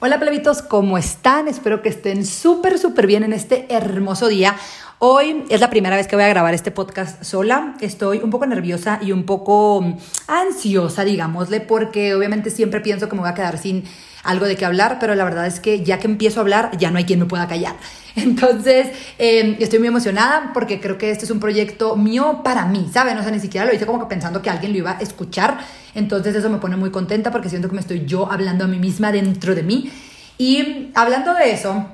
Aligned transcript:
Hola 0.00 0.20
plebitos, 0.20 0.62
¿cómo 0.62 0.96
están? 0.96 1.48
Espero 1.48 1.82
que 1.82 1.88
estén 1.88 2.24
súper, 2.24 2.78
súper 2.78 3.08
bien 3.08 3.24
en 3.24 3.32
este 3.32 3.66
hermoso 3.68 4.28
día. 4.28 4.54
Hoy 5.00 5.44
es 5.48 5.60
la 5.60 5.70
primera 5.70 5.94
vez 5.94 6.08
que 6.08 6.16
voy 6.16 6.24
a 6.24 6.28
grabar 6.28 6.54
este 6.54 6.72
podcast 6.72 7.22
sola. 7.22 7.76
Estoy 7.80 8.18
un 8.18 8.30
poco 8.30 8.46
nerviosa 8.46 8.98
y 9.00 9.12
un 9.12 9.22
poco 9.22 9.80
mm, 9.80 9.96
ansiosa, 10.26 11.04
digámosle, 11.04 11.60
porque 11.60 12.16
obviamente 12.16 12.50
siempre 12.50 12.80
pienso 12.80 13.08
que 13.08 13.14
me 13.14 13.20
voy 13.20 13.30
a 13.30 13.34
quedar 13.34 13.58
sin 13.58 13.84
algo 14.24 14.46
de 14.46 14.56
qué 14.56 14.64
hablar, 14.64 14.96
pero 14.98 15.14
la 15.14 15.22
verdad 15.22 15.46
es 15.46 15.60
que 15.60 15.84
ya 15.84 16.00
que 16.00 16.08
empiezo 16.08 16.40
a 16.40 16.42
hablar, 16.42 16.76
ya 16.78 16.90
no 16.90 16.98
hay 16.98 17.04
quien 17.04 17.20
me 17.20 17.26
pueda 17.26 17.46
callar. 17.46 17.76
Entonces, 18.16 18.88
em, 19.18 19.54
estoy 19.60 19.78
muy 19.78 19.86
emocionada 19.86 20.50
porque 20.52 20.80
creo 20.80 20.98
que 20.98 21.12
este 21.12 21.26
es 21.26 21.30
un 21.30 21.38
proyecto 21.38 21.94
mío 21.94 22.40
para 22.42 22.66
mí, 22.66 22.90
¿saben? 22.92 23.16
O 23.18 23.22
sea, 23.22 23.30
ni 23.30 23.38
siquiera 23.38 23.68
lo 23.68 23.72
hice 23.72 23.86
como 23.86 24.08
pensando 24.08 24.42
que 24.42 24.50
alguien 24.50 24.72
lo 24.72 24.78
iba 24.78 24.98
a 24.98 25.00
escuchar. 25.00 25.58
Entonces, 25.94 26.34
eso 26.34 26.50
me 26.50 26.58
pone 26.58 26.76
muy 26.76 26.90
contenta 26.90 27.30
porque 27.30 27.48
siento 27.48 27.68
que 27.68 27.76
me 27.76 27.82
estoy 27.82 28.04
yo 28.04 28.32
hablando 28.32 28.64
a 28.64 28.66
mí 28.66 28.80
misma 28.80 29.12
dentro 29.12 29.54
de 29.54 29.62
mí. 29.62 29.92
Y 30.38 30.90
hablando 30.96 31.34
de 31.34 31.52
eso, 31.52 31.86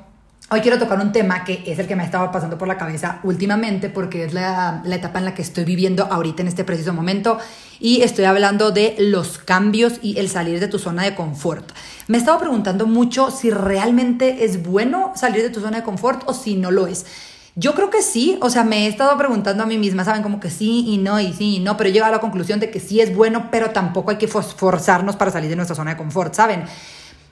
Hoy 0.51 0.61
quiero 0.61 0.79
tocar 0.79 1.01
un 1.01 1.11
tema 1.11 1.43
que 1.43 1.63
es 1.67 1.79
el 1.79 1.87
que 1.87 1.97
me 1.97 2.03
ha 2.03 2.07
estado 2.07 2.31
pasando 2.31 2.59
por 2.59 2.69
la 2.69 2.77
cabeza 2.77 3.19
últimamente 3.23 3.89
porque 3.89 4.25
es 4.25 4.35
la, 4.35 4.83
etapa 4.85 5.19
en 5.19 5.25
la 5.25 5.35
que 5.35 5.41
estoy 5.41 5.65
viviendo 5.65 6.05
ahorita 6.05 6.43
en 6.43 6.49
este 6.49 6.65
preciso 6.65 6.93
momento 6.93 7.39
y 7.81 8.03
estoy 8.03 8.27
hablando 8.27 8.71
de 8.71 8.95
los 8.99 9.39
cambios 9.39 9.95
y 10.03 10.19
el 10.19 10.29
salir 10.29 10.61
de 10.61 10.69
tu 10.69 10.79
zona 10.79 11.03
de 11.03 11.15
confort. 11.15 11.73
Me 12.09 12.19
he 12.19 12.21
estado 12.21 12.39
preguntando 12.39 12.87
mucho 12.87 13.31
si 13.31 13.51
realmente 13.51 14.45
es 14.45 14.63
bueno 14.63 15.13
salir 15.17 15.43
de 15.43 15.49
tu 15.49 15.61
zona 15.61 15.79
de 15.79 15.83
confort 15.83 16.23
o 16.27 16.35
si 16.35 16.57
no 16.57 16.71
lo 16.71 16.87
es. 16.89 17.07
Yo 17.57 17.75
creo 17.75 17.89
que 17.89 18.03
sí, 18.03 18.37
o 18.43 18.51
sea, 18.51 18.65
me 18.65 18.85
he 18.85 18.89
estado 18.89 19.17
preguntando 19.17 19.63
a 19.63 19.67
mí 19.67 19.79
misma, 19.79 20.05
¿saben? 20.05 20.23
Como 20.23 20.41
que 20.41 20.51
sí 20.51 20.85
y 20.89 20.99
no 20.99 21.21
y 21.21 21.33
sí 21.33 21.57
y 21.57 21.61
no, 21.61 21.79
pero 21.79 21.89
he 21.89 21.93
llegado 21.93 22.13
a 22.13 22.17
la 22.17 22.21
conclusión 22.21 22.61
de 22.61 22.71
que 22.71 22.81
sí 22.81 23.01
es 23.01 23.15
bueno, 23.17 23.49
pero 23.51 23.71
tampoco 23.71 24.11
hay 24.11 24.19
que 24.19 24.29
forzarnos 24.29 25.17
para 25.17 25.31
salir 25.31 25.49
de 25.49 25.57
nuestra 25.57 25.75
zona 25.75 25.93
de 25.93 25.97
confort, 25.97 26.35
¿saben? 26.35 26.65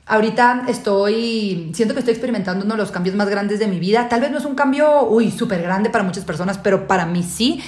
Ahorita 0.05 0.65
estoy, 0.67 1.71
siento 1.75 1.95
que 1.95 2.01
estoy 2.01 2.13
experimentando 2.13 2.65
uno 2.65 2.75
de 2.75 2.81
los 2.81 2.91
cambios 2.91 3.15
más 3.15 3.29
grandes 3.29 3.61
de 3.61 3.69
mi 3.69 3.79
vida. 3.79 4.09
Tal 4.09 4.21
vez 4.21 4.33
no 4.33 4.39
es 4.39 4.45
un 4.45 4.57
cambio, 4.57 5.05
uy, 5.09 5.31
súper 5.31 5.63
grande 5.63 5.91
para 5.91 6.03
muchas 6.03 6.25
personas, 6.25 6.59
pero 6.59 6.89
para 6.89 7.07
mí 7.07 7.23
sí. 7.23 7.63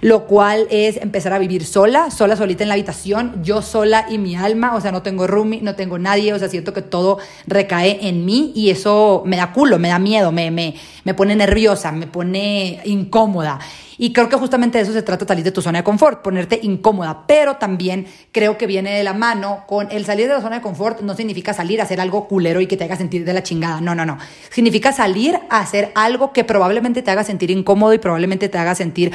Lo 0.00 0.26
cual 0.26 0.66
es 0.70 0.96
empezar 0.96 1.32
a 1.32 1.38
vivir 1.38 1.64
sola, 1.64 2.10
sola, 2.10 2.36
solita 2.36 2.62
en 2.62 2.68
la 2.68 2.74
habitación, 2.74 3.42
yo 3.42 3.62
sola 3.62 4.06
y 4.08 4.18
mi 4.18 4.36
alma, 4.36 4.74
o 4.74 4.80
sea, 4.80 4.92
no 4.92 5.02
tengo 5.02 5.26
roomie, 5.26 5.62
no 5.62 5.76
tengo 5.76 5.98
nadie, 5.98 6.34
o 6.34 6.38
sea, 6.38 6.48
siento 6.48 6.74
que 6.74 6.82
todo 6.82 7.18
recae 7.46 8.06
en 8.06 8.26
mí 8.26 8.52
y 8.54 8.68
eso 8.68 9.22
me 9.24 9.36
da 9.36 9.52
culo, 9.52 9.78
me 9.78 9.88
da 9.88 9.98
miedo, 9.98 10.30
me, 10.30 10.50
me, 10.50 10.74
me 11.04 11.14
pone 11.14 11.36
nerviosa, 11.36 11.90
me 11.92 12.06
pone 12.06 12.82
incómoda. 12.84 13.58
Y 13.98 14.12
creo 14.12 14.28
que 14.28 14.36
justamente 14.36 14.78
de 14.78 14.84
eso 14.84 14.92
se 14.92 15.02
trata 15.02 15.24
salir 15.26 15.44
de 15.44 15.52
tu 15.52 15.62
zona 15.62 15.78
de 15.78 15.84
confort, 15.84 16.22
ponerte 16.22 16.60
incómoda, 16.62 17.24
pero 17.26 17.56
también 17.56 18.06
creo 18.32 18.58
que 18.58 18.66
viene 18.66 18.96
de 18.96 19.04
la 19.04 19.12
mano 19.12 19.64
con 19.66 19.90
el 19.90 20.04
salir 20.04 20.28
de 20.28 20.34
la 20.34 20.40
zona 20.40 20.56
de 20.56 20.62
confort 20.62 21.00
no 21.00 21.14
significa 21.14 21.52
salir 21.52 21.80
a 21.80 21.84
hacer 21.84 22.00
algo 22.00 22.28
culero 22.28 22.60
y 22.60 22.66
que 22.66 22.76
te 22.76 22.84
haga 22.84 22.96
sentir 22.96 23.24
de 23.24 23.32
la 23.32 23.42
chingada, 23.42 23.80
no, 23.80 23.94
no, 23.94 24.04
no. 24.04 24.18
Significa 24.50 24.92
salir 24.92 25.38
a 25.50 25.60
hacer 25.60 25.92
algo 25.94 26.32
que 26.32 26.44
probablemente 26.44 27.02
te 27.02 27.10
haga 27.10 27.24
sentir 27.24 27.50
incómodo 27.50 27.94
y 27.94 27.98
probablemente 27.98 28.48
te 28.48 28.58
haga 28.58 28.74
sentir 28.74 29.12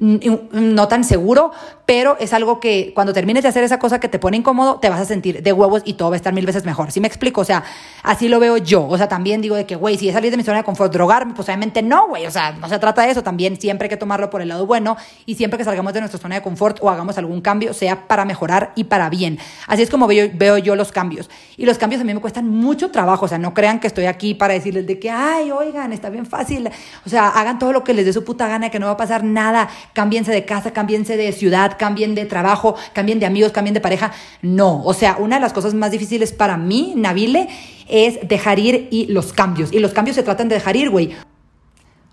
no 0.00 0.88
tan 0.88 1.04
seguro, 1.04 1.52
pero 1.84 2.16
es 2.18 2.32
algo 2.32 2.58
que 2.58 2.92
cuando 2.94 3.12
termines 3.12 3.42
de 3.42 3.50
hacer 3.50 3.64
esa 3.64 3.78
cosa 3.78 4.00
que 4.00 4.08
te 4.08 4.18
pone 4.18 4.38
incómodo, 4.38 4.78
te 4.78 4.88
vas 4.88 5.00
a 5.00 5.04
sentir 5.04 5.42
de 5.42 5.52
huevos 5.52 5.82
y 5.84 5.94
todo 5.94 6.08
va 6.08 6.14
a 6.14 6.16
estar 6.16 6.32
mil 6.32 6.46
veces 6.46 6.64
mejor. 6.64 6.90
¿Sí 6.90 7.00
me 7.00 7.08
explico? 7.08 7.42
O 7.42 7.44
sea, 7.44 7.64
así 8.02 8.28
lo 8.28 8.40
veo 8.40 8.56
yo. 8.56 8.86
O 8.86 8.96
sea, 8.96 9.08
también 9.08 9.42
digo 9.42 9.56
de 9.56 9.66
que, 9.66 9.76
güey, 9.76 9.98
si 9.98 10.08
es 10.08 10.14
salir 10.14 10.30
de 10.30 10.38
mi 10.38 10.42
zona 10.42 10.58
de 10.58 10.64
confort, 10.64 10.90
drogarme, 10.90 11.34
pues 11.34 11.48
obviamente 11.48 11.82
no, 11.82 12.08
güey. 12.08 12.24
O 12.26 12.30
sea, 12.30 12.52
no 12.52 12.68
se 12.68 12.78
trata 12.78 13.02
de 13.02 13.10
eso. 13.10 13.22
También 13.22 13.60
siempre 13.60 13.86
hay 13.86 13.90
que 13.90 13.98
tomarlo 14.20 14.30
por 14.30 14.42
el 14.42 14.48
lado 14.48 14.66
bueno 14.66 14.96
y 15.26 15.34
siempre 15.34 15.58
que 15.58 15.64
salgamos 15.64 15.92
de 15.94 16.00
nuestra 16.00 16.20
zona 16.20 16.34
de 16.36 16.42
confort 16.42 16.78
o 16.80 16.90
hagamos 16.90 17.16
algún 17.18 17.40
cambio, 17.40 17.72
sea 17.72 18.06
para 18.06 18.24
mejorar 18.24 18.72
y 18.76 18.84
para 18.84 19.08
bien. 19.08 19.38
Así 19.66 19.82
es 19.82 19.90
como 19.90 20.06
veo, 20.06 20.30
veo 20.34 20.58
yo 20.58 20.76
los 20.76 20.92
cambios. 20.92 21.30
Y 21.56 21.66
los 21.66 21.78
cambios 21.78 22.00
a 22.00 22.04
mí 22.04 22.12
me 22.12 22.20
cuestan 22.20 22.48
mucho 22.48 22.90
trabajo. 22.90 23.24
O 23.24 23.28
sea, 23.28 23.38
no 23.38 23.54
crean 23.54 23.80
que 23.80 23.86
estoy 23.86 24.06
aquí 24.06 24.34
para 24.34 24.54
decirles 24.54 24.86
de 24.86 24.98
que, 24.98 25.10
ay, 25.10 25.50
oigan, 25.50 25.92
está 25.92 26.10
bien 26.10 26.26
fácil. 26.26 26.68
O 27.06 27.08
sea, 27.08 27.28
hagan 27.28 27.58
todo 27.58 27.72
lo 27.72 27.84
que 27.84 27.94
les 27.94 28.04
dé 28.04 28.12
su 28.12 28.24
puta 28.24 28.48
gana, 28.48 28.70
que 28.70 28.78
no 28.78 28.86
va 28.86 28.92
a 28.92 28.96
pasar 28.96 29.24
nada. 29.24 29.68
Cámbiense 29.92 30.32
de 30.32 30.44
casa, 30.44 30.72
cámbiense 30.72 31.16
de 31.16 31.32
ciudad, 31.32 31.76
cambien 31.78 32.14
de 32.14 32.26
trabajo, 32.26 32.76
cambien 32.92 33.20
de 33.20 33.26
amigos, 33.26 33.52
cambien 33.52 33.74
de 33.74 33.80
pareja. 33.80 34.12
No. 34.42 34.82
O 34.84 34.94
sea, 34.94 35.16
una 35.18 35.36
de 35.36 35.40
las 35.40 35.52
cosas 35.52 35.74
más 35.74 35.90
difíciles 35.90 36.32
para 36.32 36.56
mí, 36.56 36.94
Nabile, 36.96 37.48
es 37.88 38.18
dejar 38.26 38.58
ir 38.58 38.88
y 38.90 39.06
los 39.06 39.32
cambios. 39.32 39.72
Y 39.72 39.78
los 39.78 39.92
cambios 39.92 40.16
se 40.16 40.22
tratan 40.22 40.48
de 40.48 40.56
dejar 40.56 40.76
ir, 40.76 40.90
güey. 40.90 41.14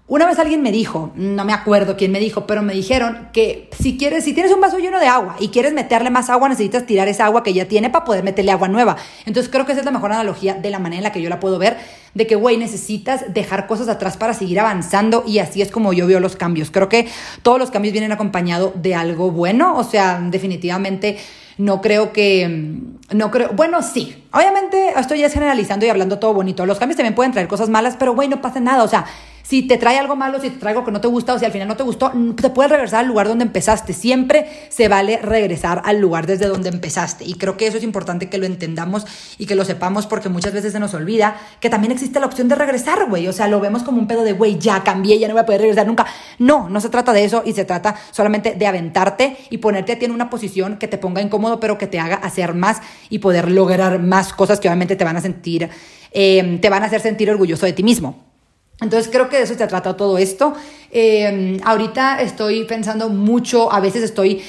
Una 0.09 0.25
vez 0.25 0.39
alguien 0.39 0.61
me 0.61 0.71
dijo, 0.71 1.11
no 1.15 1.43
me 1.43 1.51
acuerdo 1.51 1.97
quién 1.97 2.13
me 2.13 2.21
dijo, 2.21 2.47
pero 2.47 2.61
me 2.61 2.73
dijeron 2.73 3.27
que 3.33 3.69
si 3.77 3.97
quieres, 3.97 4.23
si 4.23 4.31
tienes 4.31 4.53
un 4.53 4.61
vaso 4.61 4.77
lleno 4.77 5.01
de 5.01 5.07
agua 5.07 5.35
y 5.37 5.49
quieres 5.49 5.73
meterle 5.73 6.09
más 6.09 6.29
agua, 6.29 6.47
necesitas 6.47 6.85
tirar 6.85 7.09
esa 7.09 7.25
agua 7.25 7.43
que 7.43 7.53
ya 7.53 7.67
tiene 7.67 7.89
para 7.89 8.05
poder 8.05 8.23
meterle 8.23 8.53
agua 8.53 8.69
nueva. 8.69 8.95
Entonces 9.25 9.51
creo 9.51 9.65
que 9.65 9.73
esa 9.73 9.81
es 9.81 9.85
la 9.85 9.91
mejor 9.91 10.13
analogía 10.13 10.53
de 10.53 10.69
la 10.69 10.79
manera 10.79 10.99
en 10.99 11.03
la 11.03 11.11
que 11.11 11.21
yo 11.21 11.27
la 11.27 11.41
puedo 11.41 11.59
ver, 11.59 11.75
de 12.13 12.25
que, 12.25 12.35
güey, 12.35 12.55
necesitas 12.55 13.33
dejar 13.33 13.67
cosas 13.67 13.89
atrás 13.89 14.15
para 14.15 14.33
seguir 14.33 14.61
avanzando 14.61 15.25
y 15.27 15.39
así 15.39 15.61
es 15.61 15.71
como 15.71 15.91
yo 15.91 16.07
veo 16.07 16.21
los 16.21 16.37
cambios. 16.37 16.71
Creo 16.71 16.87
que 16.87 17.09
todos 17.41 17.59
los 17.59 17.69
cambios 17.69 17.91
vienen 17.91 18.13
acompañados 18.13 18.81
de 18.81 18.95
algo 18.95 19.31
bueno, 19.31 19.75
o 19.75 19.83
sea, 19.83 20.21
definitivamente 20.21 21.17
no 21.57 21.81
creo 21.81 22.13
que, 22.13 22.79
no 23.11 23.31
creo, 23.31 23.49
bueno, 23.53 23.81
sí, 23.81 24.23
obviamente 24.31 24.93
estoy 24.95 25.19
ya 25.19 25.29
generalizando 25.29 25.85
y 25.85 25.89
hablando 25.89 26.19
todo 26.19 26.33
bonito. 26.33 26.65
Los 26.65 26.77
cambios 26.77 26.95
también 26.95 27.15
pueden 27.15 27.33
traer 27.33 27.47
cosas 27.47 27.67
malas, 27.67 27.97
pero 27.97 28.13
güey, 28.13 28.29
no 28.29 28.41
pasa 28.41 28.59
nada, 28.59 28.83
o 28.83 28.87
sea, 28.87 29.05
si 29.47 29.61
te 29.61 29.77
trae 29.77 29.97
algo 29.97 30.17
malo, 30.17 30.41
si 30.41 30.49
te 30.49 30.57
trae 30.57 30.73
algo 30.73 30.83
que 30.83 30.91
no 30.91 30.99
te 30.99 31.07
gusta 31.07 31.33
o 31.33 31.39
si 31.39 31.45
al 31.45 31.53
final 31.53 31.69
no 31.69 31.77
te 31.77 31.83
gustó, 31.83 32.11
te 32.35 32.49
puedes 32.49 32.69
regresar 32.69 32.99
al 32.99 33.07
lugar 33.07 33.29
donde 33.29 33.45
empezaste. 33.45 33.93
Siempre 33.93 34.45
se 34.67 34.89
vale 34.89 35.19
regresar 35.21 35.81
al 35.85 36.01
lugar 36.01 36.27
desde 36.27 36.47
donde 36.47 36.67
empezaste. 36.67 37.23
Y 37.23 37.35
creo 37.35 37.55
que 37.55 37.65
eso 37.65 37.77
es 37.77 37.83
importante 37.83 38.27
que 38.27 38.39
lo 38.39 38.45
entendamos 38.45 39.05
y 39.37 39.45
que 39.45 39.55
lo 39.55 39.63
sepamos 39.63 40.05
porque 40.05 40.27
muchas 40.27 40.51
veces 40.51 40.73
se 40.73 40.81
nos 40.81 40.93
olvida 40.93 41.37
que 41.61 41.69
también 41.69 41.93
existe 41.93 42.19
la 42.19 42.25
opción 42.25 42.49
de 42.49 42.55
regresar, 42.55 43.07
güey. 43.07 43.25
O 43.29 43.31
sea, 43.31 43.47
lo 43.47 43.61
vemos 43.61 43.83
como 43.83 43.99
un 43.99 44.07
pedo 44.07 44.25
de, 44.25 44.33
güey, 44.33 44.59
ya 44.59 44.83
cambié, 44.83 45.17
ya 45.17 45.29
no 45.29 45.33
voy 45.33 45.43
a 45.43 45.45
poder 45.45 45.61
regresar 45.61 45.87
nunca. 45.87 46.05
No, 46.39 46.67
no 46.67 46.81
se 46.81 46.89
trata 46.89 47.13
de 47.13 47.23
eso 47.23 47.41
y 47.45 47.53
se 47.53 47.63
trata 47.63 47.95
solamente 48.11 48.55
de 48.55 48.67
aventarte 48.67 49.37
y 49.49 49.59
ponerte 49.59 49.93
a 49.93 49.99
ti 49.99 50.03
en 50.03 50.11
una 50.11 50.29
posición 50.29 50.75
que 50.75 50.89
te 50.89 50.97
ponga 50.97 51.21
incómodo, 51.21 51.61
pero 51.61 51.77
que 51.77 51.87
te 51.87 51.99
haga 51.99 52.17
hacer 52.17 52.53
más 52.53 52.81
y 53.09 53.19
poder 53.19 53.49
lograr 53.49 53.99
más 53.99 54.33
cosas 54.33 54.59
que 54.59 54.67
obviamente 54.67 54.97
te 54.97 55.05
van 55.05 55.15
a 55.15 55.21
sentir, 55.21 55.69
eh, 56.11 56.59
te 56.61 56.69
van 56.69 56.83
a 56.83 56.87
hacer 56.87 56.99
sentir 56.99 57.31
orgulloso 57.31 57.65
de 57.65 57.71
ti 57.71 57.83
mismo. 57.83 58.26
Entonces 58.79 59.09
creo 59.11 59.27
que 59.29 59.37
de 59.37 59.43
eso 59.43 59.55
se 59.55 59.67
trata 59.67 59.97
todo 59.97 60.17
esto. 60.17 60.53
Eh, 60.91 61.59
ahorita 61.63 62.21
estoy 62.21 62.63
pensando 62.65 63.09
mucho, 63.09 63.71
a 63.73 63.79
veces 63.79 64.03
estoy, 64.03 64.41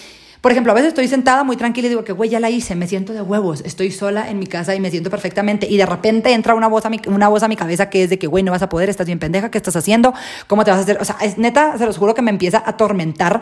por 0.43 0.53
ejemplo, 0.53 0.73
a 0.73 0.75
veces 0.75 0.89
estoy 0.89 1.09
sentada 1.09 1.45
muy 1.45 1.57
tranquila 1.57 1.87
y 1.87 1.89
digo 1.89 2.05
que, 2.05 2.13
güey, 2.13 2.29
ya 2.29 2.39
la 2.39 2.51
hice, 2.51 2.75
me 2.75 2.87
siento 2.87 3.15
de 3.15 3.23
huevos, 3.23 3.63
estoy 3.65 3.91
sola 3.91 4.31
en 4.31 4.39
mi 4.39 4.47
casa 4.47 4.75
y 4.75 4.81
me 4.81 4.91
siento 4.91 5.09
perfectamente. 5.09 5.67
Y 5.69 5.79
de 5.79 5.87
repente 5.87 6.33
entra 6.33 6.55
una 6.55 6.69
voz 6.69 6.85
a 6.85 6.91
mi, 6.91 7.01
una 7.07 7.29
voz 7.29 7.43
a 7.43 7.49
mi 7.49 7.57
cabeza 7.57 7.89
que 7.89 8.05
es 8.05 8.11
de 8.11 8.19
que, 8.19 8.27
güey, 8.27 8.45
no 8.45 8.53
vas 8.53 8.63
a 8.63 8.69
poder, 8.69 8.91
estás 8.91 9.07
bien 9.07 9.19
pendeja, 9.19 9.51
¿qué 9.51 9.59
estás 9.59 9.77
haciendo? 9.77 10.13
¿Cómo 10.47 10.63
te 10.65 10.71
vas 10.71 10.81
a 10.81 10.83
hacer? 10.83 10.99
O 11.01 11.05
sea, 11.05 11.17
es 11.23 11.39
neta, 11.39 11.79
se 11.79 11.87
los 11.87 11.97
juro 11.97 12.15
que 12.15 12.23
me 12.23 12.31
empieza 12.31 12.59
a 12.59 12.71
atormentar 12.71 13.41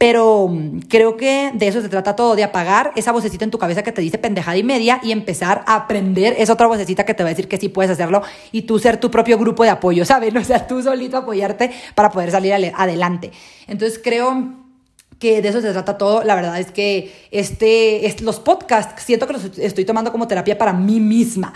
pero 0.00 0.48
mm, 0.48 0.78
creo 0.88 1.18
que 1.18 1.50
de 1.52 1.68
eso 1.68 1.82
se 1.82 1.90
trata 1.90 2.16
todo, 2.16 2.34
de 2.34 2.42
apagar 2.42 2.90
esa 2.96 3.12
vocecita 3.12 3.44
en 3.44 3.50
tu 3.50 3.58
cabeza 3.58 3.82
que 3.82 3.92
te 3.92 4.00
dice 4.00 4.16
pendejada 4.16 4.56
y 4.56 4.62
media 4.62 4.98
y 5.02 5.12
empezar 5.12 5.62
a 5.66 5.76
aprender 5.76 6.34
esa 6.38 6.54
otra 6.54 6.66
vocecita 6.68 7.04
que 7.04 7.12
te 7.12 7.22
va 7.22 7.28
a 7.28 7.32
decir 7.32 7.48
que 7.48 7.58
sí 7.58 7.68
puedes 7.68 7.90
hacerlo 7.90 8.22
y 8.50 8.62
tú 8.62 8.78
ser 8.78 8.96
tu 8.96 9.10
propio 9.10 9.36
grupo 9.36 9.62
de 9.62 9.68
apoyo, 9.68 10.02
¿sabes? 10.06 10.34
O 10.34 10.42
sea, 10.42 10.66
tú 10.66 10.82
solito 10.82 11.18
apoyarte 11.18 11.70
para 11.94 12.10
poder 12.10 12.30
salir 12.30 12.54
adelante. 12.74 13.30
Entonces 13.68 14.00
creo 14.02 14.54
que 15.18 15.42
de 15.42 15.50
eso 15.50 15.60
se 15.60 15.70
trata 15.70 15.98
todo. 15.98 16.24
La 16.24 16.34
verdad 16.34 16.58
es 16.58 16.72
que 16.72 17.12
este, 17.30 18.06
es, 18.06 18.22
los 18.22 18.40
podcasts 18.40 19.02
siento 19.02 19.26
que 19.26 19.34
los 19.34 19.58
estoy 19.58 19.84
tomando 19.84 20.10
como 20.12 20.26
terapia 20.26 20.56
para 20.56 20.72
mí 20.72 20.98
misma. 20.98 21.52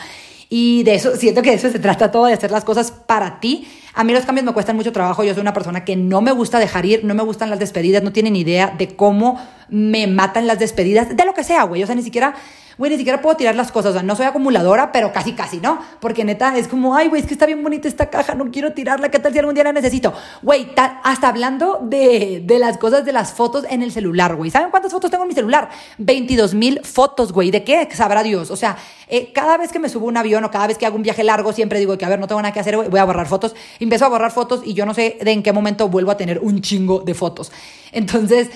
Y 0.51 0.83
de 0.83 0.97
eso, 0.97 1.17
siento 1.17 1.41
que 1.41 1.49
de 1.49 1.57
eso 1.57 1.71
se 1.71 1.79
trata 1.79 2.11
todo, 2.11 2.27
de 2.27 2.35
hacer 2.35 2.51
las 2.51 2.65
cosas 2.65 2.91
para 2.91 3.41
ti. 3.41 3.67
A 3.95 4.03
mí 4.03 4.13
los 4.13 4.25
cambios 4.25 4.45
me 4.45 4.53
cuestan 4.53 4.75
mucho 4.75 4.93
trabajo. 4.93 5.23
Yo 5.23 5.35
soy 5.35 5.41
una 5.41 5.53
persona 5.53 5.85
que 5.85 5.95
no 5.95 6.21
me 6.21 6.33
gusta 6.33 6.59
dejar 6.59 6.85
ir, 6.85 7.05
no 7.05 7.15
me 7.15 7.23
gustan 7.23 7.49
las 7.51 7.61
despedidas, 7.61 8.03
no 8.03 8.13
tienen 8.13 8.35
idea 8.35 8.75
de 8.77 8.97
cómo 8.97 9.41
me 9.69 10.07
matan 10.07 10.47
las 10.47 10.59
despedidas, 10.59 11.17
de 11.17 11.25
lo 11.25 11.33
que 11.33 11.45
sea, 11.45 11.63
güey. 11.63 11.83
O 11.83 11.87
sea, 11.87 11.95
ni 11.95 12.03
siquiera 12.03 12.35
güey, 12.79 12.91
ni 12.91 12.97
siquiera 12.97 13.21
puedo 13.21 13.37
tirar 13.37 13.55
las 13.55 13.73
cosas. 13.73 13.91
O 13.91 13.93
sea, 13.95 14.03
no 14.03 14.17
soy 14.17 14.27
acumuladora, 14.27 14.93
pero 14.93 15.13
casi, 15.13 15.33
casi, 15.33 15.59
¿no? 15.59 15.79
Porque 16.01 16.25
neta, 16.25 16.57
es 16.57 16.69
como, 16.69 16.95
ay, 16.95 17.09
güey, 17.09 17.23
es 17.23 17.29
que 17.29 17.35
está 17.35 17.47
bien 17.47 17.63
bonita 17.63 17.89
esta 17.89 18.11
caja, 18.11 18.35
no 18.35 18.51
quiero 18.51 18.73
tirarla. 18.73 19.11
¿Qué 19.11 19.19
tal 19.19 19.33
si 19.33 19.39
algún 19.39 19.55
día 19.55 19.65
la 19.65 19.73
necesito? 19.73 20.13
Güey, 20.43 20.69
hasta 21.03 21.29
hablando 21.29 21.81
de, 21.83 22.43
de, 22.45 22.59
las 22.59 22.79
cosas 22.79 23.05
de 23.05 23.13
las 23.13 23.33
fotos 23.33 23.65
en 23.69 23.83
el 23.83 23.93
celular, 23.93 24.37
güey. 24.37 24.51
¿Saben 24.51 24.71
cuántas 24.71 24.93
fotos 24.93 25.11
tengo 25.11 25.25
en 25.25 25.29
mi 25.29 25.35
celular? 25.35 25.69
22 25.99 26.55
mil 26.55 26.81
fotos, 26.83 27.33
güey. 27.33 27.51
¿De 27.51 27.65
qué? 27.65 27.89
Sabrá 27.93 28.23
Dios. 28.23 28.51
O 28.51 28.57
sea, 28.57 28.77
eh, 29.09 29.33
cada 29.33 29.57
vez 29.57 29.71
que 29.71 29.79
me 29.79 29.89
subo 29.89 30.07
un 30.07 30.17
avión 30.17 30.45
o 30.45 30.51
cada 30.51 30.67
vez 30.67 30.79
que 30.79 30.87
hago 30.87 30.97
un 30.97 31.03
viaje 31.03 31.25
largo, 31.25 31.53
siempre 31.53 31.79
digo 31.79 31.97
que, 31.99 32.05
a 32.05 32.09
ver, 32.09 32.19
no 32.19 32.27
tengo 32.27 32.41
nada 32.43 32.53
que 32.53 32.61
hacer, 32.61 32.77
voy 32.77 33.01
a 33.01 33.05
borrar 33.05 33.27
fotos. 33.27 33.55
Empiezo 33.85 34.07
a 34.07 34.09
borrar 34.09 34.33
fotos 34.33 34.63
y 34.65 34.73
yo 34.73 34.87
no 34.87 34.95
sé 34.95 35.19
de 35.23 35.31
en 35.31 35.43
qué 35.43 35.53
momento 35.53 35.89
vuelvo 35.91 36.11
a 36.11 36.17
tener 36.17 36.39
un 36.39 36.63
chingo 36.63 37.01
de 37.01 37.13
fotos. 37.13 37.53
Entonces, 37.93 38.49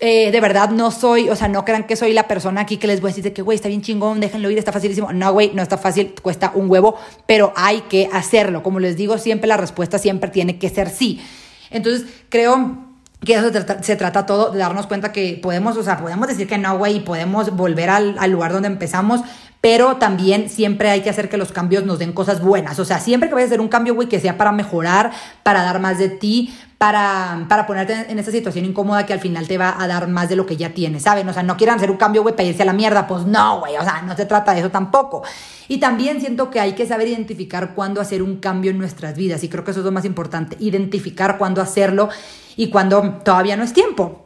eh, 0.00 0.32
de 0.32 0.40
verdad 0.40 0.70
no 0.70 0.90
soy, 0.90 1.30
o 1.30 1.36
sea, 1.36 1.46
no 1.46 1.64
crean 1.64 1.84
que 1.86 1.94
soy 1.94 2.12
la 2.12 2.26
persona 2.26 2.62
aquí 2.62 2.78
que 2.78 2.88
les 2.88 3.00
voy 3.00 3.10
a 3.10 3.12
decir 3.12 3.22
de 3.22 3.32
que, 3.32 3.42
güey, 3.42 3.54
está 3.54 3.68
bien 3.68 3.82
chingón, 3.82 4.18
déjenlo 4.18 4.50
ir, 4.50 4.58
está 4.58 4.72
facilísimo. 4.72 5.12
No, 5.12 5.32
güey, 5.32 5.52
no 5.54 5.62
está 5.62 5.78
fácil, 5.78 6.14
cuesta 6.20 6.50
un 6.56 6.68
huevo, 6.68 6.96
pero 7.26 7.52
hay 7.54 7.82
que 7.82 8.08
hacerlo. 8.12 8.64
Como 8.64 8.80
les 8.80 8.96
digo, 8.96 9.18
siempre 9.18 9.46
la 9.46 9.56
respuesta 9.56 10.00
siempre 10.00 10.30
tiene 10.30 10.58
que 10.58 10.68
ser 10.68 10.90
sí. 10.90 11.20
Entonces, 11.70 12.08
creo 12.28 12.78
que 13.24 13.34
eso 13.34 13.50
se 13.82 13.94
trata, 13.94 14.26
todo 14.26 14.50
de 14.50 14.58
darnos 14.58 14.88
cuenta 14.88 15.12
que 15.12 15.38
podemos, 15.40 15.76
o 15.76 15.84
sea, 15.84 15.98
podemos 15.98 16.26
decir 16.26 16.48
que 16.48 16.58
no, 16.58 16.76
güey, 16.76 16.96
y 16.96 17.00
podemos 17.00 17.54
volver 17.54 17.88
al, 17.88 18.16
al 18.18 18.32
lugar 18.32 18.52
donde 18.52 18.66
empezamos, 18.66 19.20
pero 19.62 19.96
también 19.96 20.50
siempre 20.50 20.90
hay 20.90 21.02
que 21.02 21.08
hacer 21.08 21.28
que 21.28 21.36
los 21.36 21.52
cambios 21.52 21.84
nos 21.84 22.00
den 22.00 22.12
cosas 22.12 22.42
buenas. 22.42 22.80
O 22.80 22.84
sea, 22.84 22.98
siempre 22.98 23.28
que 23.28 23.36
vayas 23.36 23.46
a 23.46 23.50
hacer 23.52 23.60
un 23.60 23.68
cambio, 23.68 23.94
güey, 23.94 24.08
que 24.08 24.18
sea 24.18 24.36
para 24.36 24.50
mejorar, 24.50 25.12
para 25.44 25.62
dar 25.62 25.78
más 25.78 25.98
de 25.98 26.08
ti, 26.08 26.52
para, 26.78 27.46
para 27.48 27.64
ponerte 27.64 28.10
en 28.10 28.18
esa 28.18 28.32
situación 28.32 28.64
incómoda 28.64 29.06
que 29.06 29.12
al 29.12 29.20
final 29.20 29.46
te 29.46 29.58
va 29.58 29.80
a 29.80 29.86
dar 29.86 30.08
más 30.08 30.28
de 30.28 30.34
lo 30.34 30.46
que 30.46 30.56
ya 30.56 30.70
tienes, 30.70 31.04
¿saben? 31.04 31.28
O 31.28 31.32
sea, 31.32 31.44
no 31.44 31.56
quieran 31.56 31.76
hacer 31.76 31.92
un 31.92 31.96
cambio, 31.96 32.22
güey, 32.22 32.34
para 32.34 32.48
irse 32.48 32.62
a 32.62 32.64
la 32.64 32.72
mierda. 32.72 33.06
Pues 33.06 33.24
no, 33.24 33.60
güey, 33.60 33.76
o 33.76 33.84
sea, 33.84 34.02
no 34.02 34.16
se 34.16 34.26
trata 34.26 34.52
de 34.52 34.58
eso 34.58 34.70
tampoco. 34.70 35.22
Y 35.68 35.78
también 35.78 36.20
siento 36.20 36.50
que 36.50 36.58
hay 36.58 36.72
que 36.72 36.84
saber 36.84 37.06
identificar 37.06 37.72
cuándo 37.76 38.00
hacer 38.00 38.20
un 38.20 38.38
cambio 38.38 38.72
en 38.72 38.78
nuestras 38.78 39.14
vidas. 39.14 39.44
Y 39.44 39.48
creo 39.48 39.62
que 39.62 39.70
eso 39.70 39.78
es 39.78 39.86
lo 39.86 39.92
más 39.92 40.04
importante, 40.04 40.56
identificar 40.58 41.38
cuándo 41.38 41.62
hacerlo 41.62 42.08
y 42.56 42.68
cuándo 42.68 43.20
todavía 43.24 43.56
no 43.56 43.62
es 43.62 43.72
tiempo. 43.72 44.24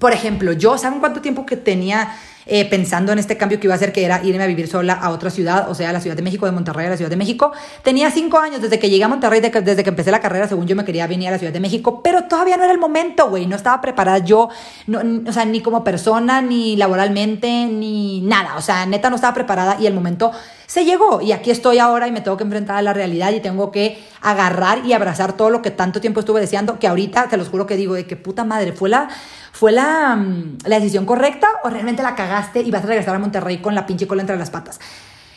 Por 0.00 0.12
ejemplo, 0.12 0.52
yo, 0.54 0.76
¿saben 0.76 0.98
cuánto 0.98 1.20
tiempo 1.20 1.46
que 1.46 1.56
tenía 1.56 2.16
eh, 2.46 2.68
pensando 2.68 3.12
en 3.12 3.18
este 3.18 3.36
cambio 3.36 3.60
que 3.60 3.66
iba 3.66 3.74
a 3.74 3.76
hacer, 3.76 3.92
que 3.92 4.04
era 4.04 4.22
irme 4.24 4.42
a 4.42 4.46
vivir 4.46 4.68
sola 4.68 4.94
a 4.94 5.10
otra 5.10 5.30
ciudad, 5.30 5.70
o 5.70 5.74
sea, 5.74 5.90
a 5.90 5.92
la 5.92 6.00
Ciudad 6.00 6.16
de 6.16 6.22
México, 6.22 6.46
de 6.46 6.52
Monterrey 6.52 6.86
a 6.86 6.90
la 6.90 6.96
Ciudad 6.96 7.10
de 7.10 7.16
México. 7.16 7.52
Tenía 7.82 8.10
cinco 8.10 8.38
años 8.38 8.60
desde 8.60 8.78
que 8.78 8.90
llegué 8.90 9.04
a 9.04 9.08
Monterrey, 9.08 9.40
desde 9.40 9.82
que 9.82 9.90
empecé 9.90 10.10
la 10.10 10.20
carrera, 10.20 10.48
según 10.48 10.66
yo 10.66 10.76
me 10.76 10.84
quería 10.84 11.06
venir 11.06 11.28
a 11.28 11.32
la 11.32 11.38
Ciudad 11.38 11.52
de 11.52 11.60
México, 11.60 12.02
pero 12.02 12.24
todavía 12.24 12.56
no 12.56 12.64
era 12.64 12.72
el 12.72 12.78
momento, 12.78 13.28
güey, 13.28 13.46
no 13.46 13.56
estaba 13.56 13.80
preparada 13.80 14.18
yo, 14.18 14.48
no, 14.86 15.00
o 15.28 15.32
sea, 15.32 15.44
ni 15.44 15.60
como 15.60 15.84
persona, 15.84 16.42
ni 16.42 16.76
laboralmente, 16.76 17.66
ni 17.66 18.20
nada, 18.22 18.56
o 18.56 18.60
sea, 18.60 18.86
neta 18.86 19.10
no 19.10 19.16
estaba 19.16 19.34
preparada 19.34 19.76
y 19.80 19.86
el 19.86 19.94
momento 19.94 20.32
se 20.72 20.86
llegó 20.86 21.20
y 21.20 21.32
aquí 21.32 21.50
estoy 21.50 21.78
ahora 21.78 22.08
y 22.08 22.12
me 22.12 22.22
tengo 22.22 22.38
que 22.38 22.44
enfrentar 22.44 22.76
a 22.76 22.82
la 22.82 22.94
realidad 22.94 23.30
y 23.32 23.40
tengo 23.40 23.70
que 23.70 24.02
agarrar 24.22 24.86
y 24.86 24.94
abrazar 24.94 25.34
todo 25.34 25.50
lo 25.50 25.60
que 25.60 25.70
tanto 25.70 26.00
tiempo 26.00 26.20
estuve 26.20 26.40
deseando, 26.40 26.78
que 26.78 26.88
ahorita 26.88 27.28
te 27.28 27.36
los 27.36 27.50
juro 27.50 27.66
que 27.66 27.76
digo 27.76 27.92
de 27.92 28.06
que 28.06 28.16
puta 28.16 28.44
madre, 28.44 28.72
fue 28.72 28.88
la, 28.88 29.08
fue 29.52 29.70
la, 29.70 30.16
mm, 30.16 30.58
la 30.64 30.76
decisión 30.76 31.04
correcta 31.04 31.46
o 31.62 31.68
realmente 31.68 32.02
la 32.02 32.14
y 32.54 32.70
vas 32.70 32.84
a 32.84 32.86
regresar 32.86 33.14
a 33.14 33.18
Monterrey 33.18 33.58
con 33.58 33.74
la 33.74 33.86
pinche 33.86 34.06
cola 34.06 34.22
entre 34.22 34.36
las 34.36 34.50
patas. 34.50 34.80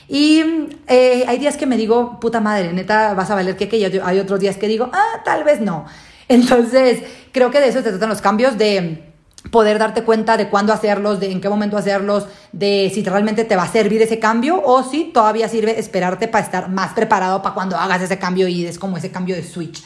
Y 0.08 0.44
eh, 0.88 1.26
hay 1.28 1.38
días 1.40 1.58
que 1.58 1.66
me 1.66 1.78
digo, 1.78 2.20
puta 2.20 2.40
madre, 2.40 2.72
neta, 2.74 3.14
vas 3.14 3.30
a 3.32 3.36
valer 3.36 3.58
que, 3.58 3.68
que 3.68 4.02
hay 4.04 4.20
otros 4.20 4.40
días 4.40 4.58
que 4.58 4.68
digo, 4.68 4.90
ah, 4.94 5.22
tal 5.24 5.44
vez 5.44 5.62
no. 5.62 5.86
Entonces, 6.28 7.04
creo 7.32 7.52
que 7.52 7.60
de 7.60 7.68
eso 7.70 7.82
se 7.82 7.90
tratan 7.90 8.10
los 8.10 8.22
cambios, 8.22 8.58
de 8.58 9.04
poder 9.52 9.78
darte 9.78 10.04
cuenta 10.04 10.38
de 10.38 10.50
cuándo 10.50 10.74
hacerlos, 10.74 11.20
de 11.20 11.32
en 11.32 11.42
qué 11.42 11.50
momento 11.50 11.78
hacerlos, 11.78 12.26
de 12.52 12.92
si 12.94 13.04
realmente 13.04 13.46
te 13.46 13.56
va 13.56 13.64
a 13.64 13.72
servir 13.72 14.02
ese 14.02 14.20
cambio 14.20 14.62
o 14.64 14.84
si 14.84 15.06
todavía 15.06 15.48
sirve 15.48 15.80
esperarte 15.80 16.28
para 16.28 16.44
estar 16.44 16.70
más 16.70 16.94
preparado 16.94 17.42
para 17.42 17.54
cuando 17.54 17.78
hagas 17.78 18.02
ese 18.02 18.18
cambio 18.18 18.48
y 18.48 18.66
es 18.66 18.80
como 18.80 18.98
ese 18.98 19.12
cambio 19.12 19.36
de 19.36 19.44
switch. 19.44 19.84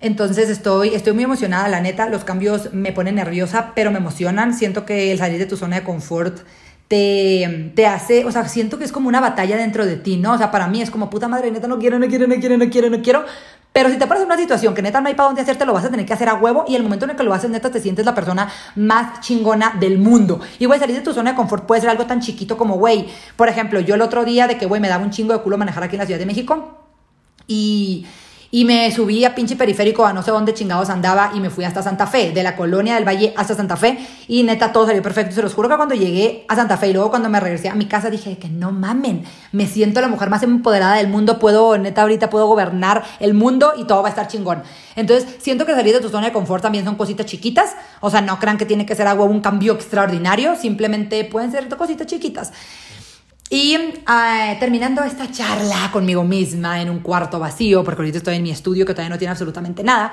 Entonces 0.00 0.50
estoy, 0.50 0.94
estoy 0.94 1.14
muy 1.14 1.24
emocionada, 1.24 1.68
la 1.68 1.80
neta, 1.80 2.08
los 2.08 2.24
cambios 2.24 2.72
me 2.74 2.92
ponen 2.92 3.14
nerviosa, 3.14 3.72
pero 3.74 3.90
me 3.90 3.98
emocionan, 3.98 4.52
siento 4.52 4.84
que 4.84 5.10
el 5.10 5.18
salir 5.18 5.38
de 5.38 5.46
tu 5.46 5.56
zona 5.56 5.76
de 5.76 5.84
confort 5.84 6.40
te, 6.88 7.72
te 7.74 7.86
hace, 7.86 8.24
o 8.26 8.30
sea, 8.30 8.46
siento 8.46 8.78
que 8.78 8.84
es 8.84 8.92
como 8.92 9.08
una 9.08 9.20
batalla 9.20 9.56
dentro 9.56 9.86
de 9.86 9.96
ti, 9.96 10.18
¿no? 10.18 10.34
O 10.34 10.38
sea, 10.38 10.50
para 10.50 10.68
mí 10.68 10.82
es 10.82 10.90
como 10.90 11.08
puta 11.08 11.28
madre, 11.28 11.50
neta, 11.50 11.66
no 11.66 11.78
quiero, 11.78 11.98
no 11.98 12.06
quiero, 12.08 12.26
no 12.26 12.36
quiero, 12.36 12.56
no 12.58 12.68
quiero, 12.68 12.90
no 12.90 13.02
quiero, 13.02 13.24
pero 13.76 13.90
si 13.90 13.98
te 13.98 14.06
pones 14.06 14.22
en 14.22 14.28
una 14.28 14.38
situación 14.38 14.74
que 14.74 14.80
neta 14.80 15.02
no 15.02 15.08
hay 15.08 15.14
para 15.14 15.26
dónde 15.26 15.42
hacerte, 15.42 15.66
lo 15.66 15.74
vas 15.74 15.84
a 15.84 15.90
tener 15.90 16.06
que 16.06 16.12
hacer 16.14 16.30
a 16.30 16.34
huevo 16.34 16.64
y 16.66 16.76
el 16.76 16.82
momento 16.82 17.04
en 17.04 17.10
el 17.10 17.16
que 17.18 17.22
lo 17.22 17.34
haces, 17.34 17.50
neta, 17.50 17.70
te 17.70 17.78
sientes 17.78 18.06
la 18.06 18.14
persona 18.14 18.50
más 18.74 19.20
chingona 19.20 19.76
del 19.78 19.98
mundo. 19.98 20.40
Y, 20.58 20.64
güey, 20.64 20.80
salir 20.80 20.96
de 20.96 21.02
tu 21.02 21.12
zona 21.12 21.32
de 21.32 21.36
confort 21.36 21.66
puede 21.66 21.82
ser 21.82 21.90
algo 21.90 22.06
tan 22.06 22.20
chiquito 22.20 22.56
como, 22.56 22.76
güey, 22.76 23.06
por 23.36 23.50
ejemplo, 23.50 23.78
yo 23.80 23.94
el 23.94 24.00
otro 24.00 24.24
día 24.24 24.46
de 24.46 24.56
que, 24.56 24.64
güey, 24.64 24.80
me 24.80 24.88
daba 24.88 25.04
un 25.04 25.10
chingo 25.10 25.34
de 25.34 25.40
culo 25.40 25.58
manejar 25.58 25.82
aquí 25.82 25.96
en 25.96 26.00
la 26.00 26.06
Ciudad 26.06 26.18
de 26.18 26.24
México 26.24 26.78
y 27.46 28.06
y 28.56 28.64
me 28.64 28.90
subí 28.90 29.22
a 29.26 29.34
pinche 29.34 29.54
periférico 29.54 30.06
a 30.06 30.14
no 30.14 30.22
sé 30.22 30.30
dónde 30.30 30.54
chingados 30.54 30.88
andaba 30.88 31.32
y 31.34 31.40
me 31.40 31.50
fui 31.50 31.66
hasta 31.66 31.82
Santa 31.82 32.06
Fe, 32.06 32.32
de 32.32 32.42
la 32.42 32.56
colonia 32.56 32.94
del 32.94 33.06
Valle 33.06 33.34
hasta 33.36 33.54
Santa 33.54 33.76
Fe 33.76 33.98
y 34.28 34.44
neta 34.44 34.72
todo 34.72 34.86
salió 34.86 35.02
perfecto. 35.02 35.34
Se 35.34 35.42
los 35.42 35.52
juro 35.52 35.68
que 35.68 35.76
cuando 35.76 35.94
llegué 35.94 36.46
a 36.48 36.56
Santa 36.56 36.78
Fe 36.78 36.88
y 36.88 36.94
luego 36.94 37.10
cuando 37.10 37.28
me 37.28 37.38
regresé 37.38 37.68
a 37.68 37.74
mi 37.74 37.84
casa 37.84 38.08
dije 38.08 38.38
que 38.38 38.48
no 38.48 38.72
mamen, 38.72 39.24
me 39.52 39.66
siento 39.66 40.00
la 40.00 40.08
mujer 40.08 40.30
más 40.30 40.42
empoderada 40.42 40.94
del 40.94 41.08
mundo, 41.08 41.38
puedo, 41.38 41.76
neta 41.76 42.00
ahorita 42.00 42.30
puedo 42.30 42.46
gobernar 42.46 43.04
el 43.20 43.34
mundo 43.34 43.74
y 43.76 43.84
todo 43.84 44.00
va 44.00 44.08
a 44.08 44.10
estar 44.12 44.26
chingón. 44.26 44.62
Entonces 44.94 45.36
siento 45.38 45.66
que 45.66 45.74
salir 45.74 45.92
de 45.92 46.00
tu 46.00 46.08
zona 46.08 46.28
de 46.28 46.32
confort 46.32 46.62
también 46.62 46.86
son 46.86 46.94
cositas 46.94 47.26
chiquitas, 47.26 47.76
o 48.00 48.08
sea, 48.08 48.22
no 48.22 48.38
crean 48.38 48.56
que 48.56 48.64
tiene 48.64 48.86
que 48.86 48.94
ser 48.94 49.06
algo, 49.06 49.26
un 49.26 49.42
cambio 49.42 49.74
extraordinario, 49.74 50.56
simplemente 50.56 51.22
pueden 51.24 51.52
ser 51.52 51.68
cositas 51.76 52.06
chiquitas. 52.06 52.52
Y 53.48 53.76
ah, 54.06 54.56
terminando 54.58 55.02
esta 55.04 55.30
charla 55.30 55.90
conmigo 55.92 56.24
misma 56.24 56.80
en 56.82 56.90
un 56.90 57.00
cuarto 57.00 57.38
vacío, 57.38 57.84
porque 57.84 58.02
ahorita 58.02 58.18
estoy 58.18 58.36
en 58.36 58.42
mi 58.42 58.50
estudio 58.50 58.84
que 58.84 58.92
todavía 58.92 59.10
no 59.10 59.18
tiene 59.18 59.30
absolutamente 59.30 59.84
nada, 59.84 60.12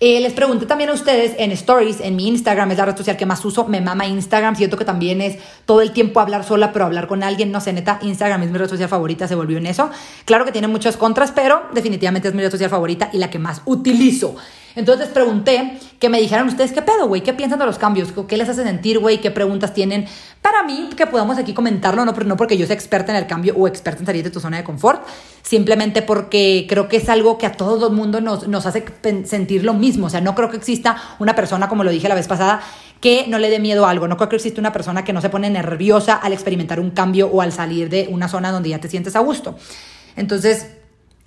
eh, 0.00 0.20
les 0.20 0.32
pregunté 0.32 0.64
también 0.64 0.90
a 0.90 0.92
ustedes 0.92 1.34
en 1.38 1.50
Stories, 1.50 2.00
en 2.00 2.14
mi 2.14 2.28
Instagram, 2.28 2.70
es 2.70 2.78
la 2.78 2.84
red 2.84 2.96
social 2.96 3.16
que 3.16 3.26
más 3.26 3.44
uso, 3.44 3.66
me 3.66 3.80
mama 3.80 4.06
Instagram, 4.06 4.54
siento 4.54 4.76
que 4.76 4.84
también 4.84 5.20
es 5.20 5.38
todo 5.66 5.82
el 5.82 5.90
tiempo 5.90 6.20
hablar 6.20 6.44
sola, 6.44 6.72
pero 6.72 6.84
hablar 6.84 7.08
con 7.08 7.24
alguien, 7.24 7.50
no 7.50 7.60
sé, 7.60 7.72
neta, 7.72 7.98
Instagram 8.02 8.44
es 8.44 8.50
mi 8.50 8.58
red 8.58 8.68
social 8.68 8.88
favorita, 8.88 9.26
se 9.26 9.34
volvió 9.34 9.58
en 9.58 9.66
eso. 9.66 9.90
Claro 10.24 10.44
que 10.44 10.52
tiene 10.52 10.68
muchas 10.68 10.96
contras, 10.96 11.32
pero 11.32 11.62
definitivamente 11.74 12.28
es 12.28 12.34
mi 12.34 12.42
red 12.42 12.50
social 12.52 12.70
favorita 12.70 13.10
y 13.12 13.18
la 13.18 13.28
que 13.28 13.40
más 13.40 13.60
utilizo. 13.64 14.36
Entonces 14.78 15.06
les 15.06 15.12
pregunté 15.12 15.78
que 15.98 16.08
me 16.08 16.20
dijeran 16.20 16.46
ustedes 16.46 16.72
qué 16.72 16.82
pedo, 16.82 17.08
güey, 17.08 17.22
qué 17.22 17.32
piensan 17.34 17.58
de 17.58 17.66
los 17.66 17.78
cambios, 17.78 18.12
qué 18.28 18.36
les 18.36 18.48
hace 18.48 18.62
sentir, 18.62 19.00
güey, 19.00 19.20
qué 19.20 19.32
preguntas 19.32 19.74
tienen 19.74 20.06
para 20.40 20.62
mí, 20.62 20.90
que 20.96 21.06
podamos 21.08 21.36
aquí 21.36 21.52
comentarlo, 21.52 22.04
no, 22.04 22.12
no 22.12 22.36
porque 22.36 22.56
yo 22.56 22.64
sea 22.64 22.74
experta 22.74 23.10
en 23.10 23.18
el 23.18 23.26
cambio 23.26 23.54
o 23.56 23.66
experta 23.66 24.00
en 24.00 24.06
salir 24.06 24.22
de 24.22 24.30
tu 24.30 24.38
zona 24.38 24.58
de 24.58 24.62
confort, 24.62 25.02
simplemente 25.42 26.00
porque 26.00 26.66
creo 26.68 26.88
que 26.88 26.98
es 26.98 27.08
algo 27.08 27.38
que 27.38 27.46
a 27.46 27.52
todo 27.52 27.88
el 27.88 27.92
mundo 27.92 28.20
nos, 28.20 28.46
nos 28.46 28.66
hace 28.66 28.84
sentir 29.24 29.64
lo 29.64 29.74
mismo. 29.74 30.06
O 30.06 30.10
sea, 30.10 30.20
no 30.20 30.36
creo 30.36 30.48
que 30.48 30.56
exista 30.56 30.96
una 31.18 31.34
persona, 31.34 31.68
como 31.68 31.82
lo 31.82 31.90
dije 31.90 32.08
la 32.08 32.14
vez 32.14 32.28
pasada, 32.28 32.60
que 33.00 33.26
no 33.26 33.38
le 33.38 33.50
dé 33.50 33.58
miedo 33.58 33.84
a 33.84 33.90
algo. 33.90 34.06
No 34.06 34.16
creo 34.16 34.28
que 34.28 34.36
exista 34.36 34.60
una 34.60 34.72
persona 34.72 35.04
que 35.04 35.12
no 35.12 35.20
se 35.20 35.28
pone 35.28 35.50
nerviosa 35.50 36.14
al 36.14 36.32
experimentar 36.32 36.78
un 36.78 36.90
cambio 36.92 37.26
o 37.26 37.42
al 37.42 37.52
salir 37.52 37.88
de 37.88 38.08
una 38.10 38.28
zona 38.28 38.52
donde 38.52 38.68
ya 38.68 38.78
te 38.78 38.88
sientes 38.88 39.16
a 39.16 39.20
gusto. 39.20 39.56
Entonces, 40.14 40.77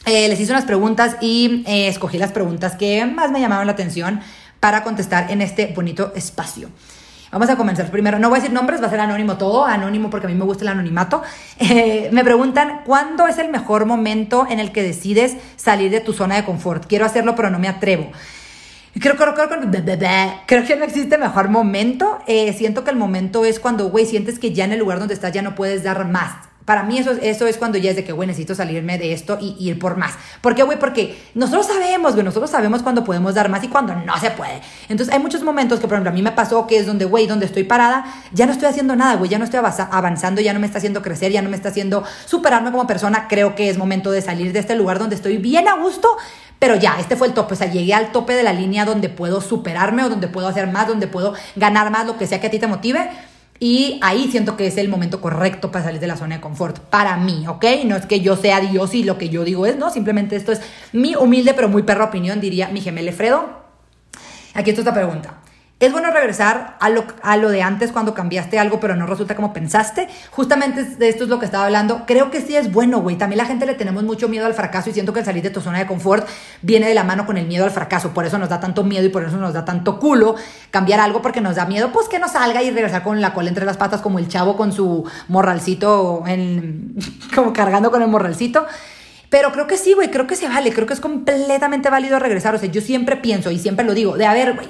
eh, 0.05 0.27
les 0.27 0.39
hice 0.39 0.51
unas 0.51 0.65
preguntas 0.65 1.17
y 1.21 1.63
eh, 1.67 1.87
escogí 1.87 2.17
las 2.17 2.31
preguntas 2.31 2.75
que 2.75 3.05
más 3.05 3.31
me 3.31 3.39
llamaron 3.39 3.67
la 3.67 3.73
atención 3.73 4.19
para 4.59 4.83
contestar 4.83 5.31
en 5.31 5.41
este 5.41 5.67
bonito 5.75 6.11
espacio. 6.15 6.69
Vamos 7.31 7.49
a 7.49 7.55
comenzar 7.55 7.89
primero. 7.91 8.19
No 8.19 8.29
voy 8.29 8.39
a 8.39 8.41
decir 8.41 8.53
nombres, 8.53 8.81
va 8.81 8.87
a 8.87 8.89
ser 8.89 8.99
anónimo 8.99 9.37
todo, 9.37 9.65
anónimo 9.65 10.09
porque 10.09 10.27
a 10.27 10.29
mí 10.29 10.35
me 10.35 10.43
gusta 10.43 10.63
el 10.63 10.69
anonimato. 10.69 11.21
Eh, 11.63 12.09
me 12.11 12.23
preguntan, 12.23 12.81
¿cuándo 12.85 13.27
es 13.27 13.37
el 13.37 13.49
mejor 13.49 13.85
momento 13.85 14.47
en 14.49 14.59
el 14.59 14.71
que 14.71 14.81
decides 14.81 15.37
salir 15.55 15.91
de 15.91 15.99
tu 16.01 16.11
zona 16.11 16.35
de 16.35 16.43
confort? 16.43 16.87
Quiero 16.87 17.05
hacerlo, 17.05 17.35
pero 17.35 17.51
no 17.51 17.59
me 17.59 17.67
atrevo. 17.67 18.11
Creo, 18.99 19.15
creo, 19.15 19.35
creo, 19.35 19.47
creo 20.47 20.65
que 20.65 20.75
no 20.75 20.83
existe 20.83 21.19
mejor 21.19 21.49
momento. 21.49 22.17
siento 22.57 22.83
que 22.83 22.89
el 22.89 22.97
momento 22.97 23.45
es 23.45 23.59
cuando, 23.59 23.89
güey, 23.89 24.07
sientes 24.07 24.39
que 24.39 24.53
ya 24.53 24.65
en 24.65 24.71
el 24.71 24.79
lugar 24.79 24.97
donde 24.97 25.13
estás 25.13 25.31
ya 25.31 25.43
no 25.43 25.53
puedes 25.53 25.83
dar 25.83 26.05
más 26.07 26.50
para 26.65 26.83
mí 26.83 26.99
eso, 26.99 27.47
es 27.47 27.57
cuando 27.57 27.77
ya 27.77 27.89
es 27.89 27.95
de 27.95 28.03
que, 28.03 28.11
güey, 28.11 28.27
necesito 28.27 28.53
salirme 28.53 28.97
de 28.97 29.13
esto 29.13 29.37
y, 29.41 29.55
ir 29.59 29.79
por 29.79 29.97
más. 29.97 30.13
¿Por 30.41 30.53
qué, 30.53 30.63
güey? 30.63 30.77
Porque 30.77 31.19
nosotros 31.33 31.67
sabemos, 31.67 32.13
güey, 32.13 32.23
nosotros 32.23 32.51
sabemos 32.51 32.83
cuando 32.83 33.03
podemos 33.03 33.33
dar 33.33 33.49
más 33.49 33.63
y 33.63 33.67
cuando 33.67 33.95
no 33.95 34.17
se 34.19 34.31
puede. 34.31 34.61
Entonces 34.87 35.13
hay 35.13 35.19
muchos 35.19 35.43
momentos 35.43 35.79
que, 35.79 35.87
por 35.87 35.95
ejemplo, 35.95 36.11
a 36.11 36.13
mí 36.13 36.21
me 36.21 36.31
pasó 36.31 36.67
que 36.67 36.77
es 36.77 36.85
donde, 36.85 37.05
güey, 37.05 37.25
donde 37.25 37.45
estoy 37.47 37.63
parada, 37.63 38.05
ya 38.31 38.45
no 38.45 38.51
estoy 38.51 38.67
haciendo 38.67 38.95
nada, 38.95 39.15
güey, 39.15 39.29
ya 39.29 39.39
no 39.39 39.45
estoy 39.45 39.59
avanzando, 39.59 40.41
ya 40.41 40.53
no 40.53 40.59
me 40.59 40.67
está 40.67 40.77
haciendo 40.77 41.01
crecer, 41.01 41.31
ya 41.31 41.41
no 41.41 41.49
me 41.49 41.55
está 41.55 41.69
haciendo 41.69 42.03
superarme 42.25 42.71
como 42.71 42.85
persona. 42.85 43.27
Creo 43.27 43.55
que 43.55 43.69
es 43.69 43.77
momento 43.77 44.11
de 44.11 44.21
salir 44.21 44.53
de 44.53 44.59
este 44.59 44.75
lugar 44.75 44.99
donde 44.99 45.15
estoy 45.15 45.37
bien 45.37 45.67
a 45.67 45.77
gusto, 45.77 46.15
pero 46.59 46.75
ya, 46.75 46.97
este 46.99 47.15
fue 47.15 47.27
el 47.27 47.33
tope, 47.33 47.55
o 47.55 47.57
sea, 47.57 47.71
llegué 47.71 47.95
al 47.95 48.11
tope 48.11 48.35
de 48.35 48.43
la 48.43 48.53
línea 48.53 48.85
donde 48.85 49.09
puedo 49.09 49.41
superarme 49.41 50.03
o 50.03 50.09
donde 50.09 50.27
puedo 50.27 50.47
hacer 50.47 50.67
más, 50.67 50.87
donde 50.87 51.07
puedo 51.07 51.33
ganar 51.55 51.89
más, 51.89 52.05
lo 52.05 52.19
que 52.19 52.27
sea 52.27 52.39
que 52.39 52.47
a 52.47 52.51
ti 52.51 52.59
te 52.59 52.67
motive 52.67 53.09
y 53.63 53.99
ahí 54.01 54.27
siento 54.31 54.57
que 54.57 54.65
es 54.65 54.77
el 54.79 54.89
momento 54.89 55.21
correcto 55.21 55.69
para 55.71 55.85
salir 55.85 56.01
de 56.01 56.07
la 56.07 56.17
zona 56.17 56.37
de 56.37 56.41
confort, 56.41 56.79
para 56.79 57.15
mí, 57.17 57.45
¿ok? 57.47 57.63
No 57.85 57.95
es 57.95 58.07
que 58.07 58.19
yo 58.19 58.35
sea 58.35 58.59
Dios 58.59 58.95
y 58.95 59.03
lo 59.03 59.19
que 59.19 59.29
yo 59.29 59.43
digo 59.43 59.67
es, 59.67 59.77
no, 59.77 59.91
simplemente 59.91 60.35
esto 60.35 60.51
es 60.51 60.61
mi 60.93 61.15
humilde 61.15 61.53
pero 61.53 61.69
muy 61.69 61.83
perra 61.83 62.05
opinión, 62.05 62.41
diría 62.41 62.69
mi 62.69 62.81
gemelo 62.81 63.11
Fredo. 63.11 63.61
Aquí 64.55 64.71
está 64.71 64.81
esta 64.81 64.95
pregunta. 64.95 65.40
Es 65.81 65.91
bueno 65.91 66.11
regresar 66.11 66.77
a 66.79 66.89
lo, 66.89 67.05
a 67.23 67.37
lo 67.37 67.49
de 67.49 67.63
antes 67.63 67.91
cuando 67.91 68.13
cambiaste 68.13 68.59
algo, 68.59 68.79
pero 68.79 68.95
no 68.95 69.07
resulta 69.07 69.35
como 69.35 69.51
pensaste. 69.51 70.07
Justamente 70.29 70.83
de 70.83 71.09
esto 71.09 71.23
es 71.23 71.29
lo 71.31 71.39
que 71.39 71.45
estaba 71.45 71.65
hablando. 71.65 72.03
Creo 72.05 72.29
que 72.29 72.39
sí 72.39 72.55
es 72.55 72.71
bueno, 72.71 73.01
güey. 73.01 73.15
También 73.15 73.39
la 73.39 73.45
gente 73.45 73.65
le 73.65 73.73
tenemos 73.73 74.03
mucho 74.03 74.29
miedo 74.29 74.45
al 74.45 74.53
fracaso 74.53 74.91
y 74.91 74.93
siento 74.93 75.11
que 75.11 75.21
el 75.21 75.25
salir 75.25 75.41
de 75.41 75.49
tu 75.49 75.59
zona 75.59 75.79
de 75.79 75.87
confort 75.87 76.27
viene 76.61 76.87
de 76.87 76.93
la 76.93 77.03
mano 77.03 77.25
con 77.25 77.35
el 77.39 77.47
miedo 77.47 77.65
al 77.65 77.71
fracaso. 77.71 78.11
Por 78.13 78.25
eso 78.25 78.37
nos 78.37 78.49
da 78.49 78.59
tanto 78.59 78.83
miedo 78.83 79.07
y 79.07 79.09
por 79.09 79.23
eso 79.23 79.37
nos 79.37 79.55
da 79.55 79.65
tanto 79.65 79.99
culo 79.99 80.35
cambiar 80.69 80.99
algo 80.99 81.23
porque 81.23 81.41
nos 81.41 81.55
da 81.55 81.65
miedo, 81.65 81.91
pues 81.91 82.07
que 82.07 82.19
no 82.19 82.29
salga 82.29 82.61
y 82.61 82.69
regresar 82.69 83.01
con 83.01 83.19
la 83.19 83.33
cola 83.33 83.49
entre 83.49 83.65
las 83.65 83.77
patas 83.77 84.01
como 84.01 84.19
el 84.19 84.27
chavo 84.27 84.55
con 84.55 84.73
su 84.73 85.09
morralcito, 85.29 86.21
en, 86.27 86.93
como 87.35 87.53
cargando 87.53 87.89
con 87.89 88.03
el 88.03 88.07
morralcito. 88.07 88.67
Pero 89.31 89.51
creo 89.51 89.65
que 89.65 89.77
sí, 89.77 89.93
güey, 89.93 90.11
creo 90.11 90.27
que 90.27 90.35
se 90.35 90.47
vale, 90.47 90.71
creo 90.71 90.85
que 90.85 90.93
es 90.93 90.99
completamente 90.99 91.89
válido 91.89 92.19
regresar. 92.19 92.53
O 92.53 92.59
sea, 92.59 92.69
yo 92.69 92.81
siempre 92.81 93.15
pienso 93.15 93.49
y 93.49 93.57
siempre 93.57 93.83
lo 93.83 93.95
digo, 93.95 94.15
de 94.15 94.27
a 94.27 94.33
ver, 94.33 94.53
güey 94.53 94.67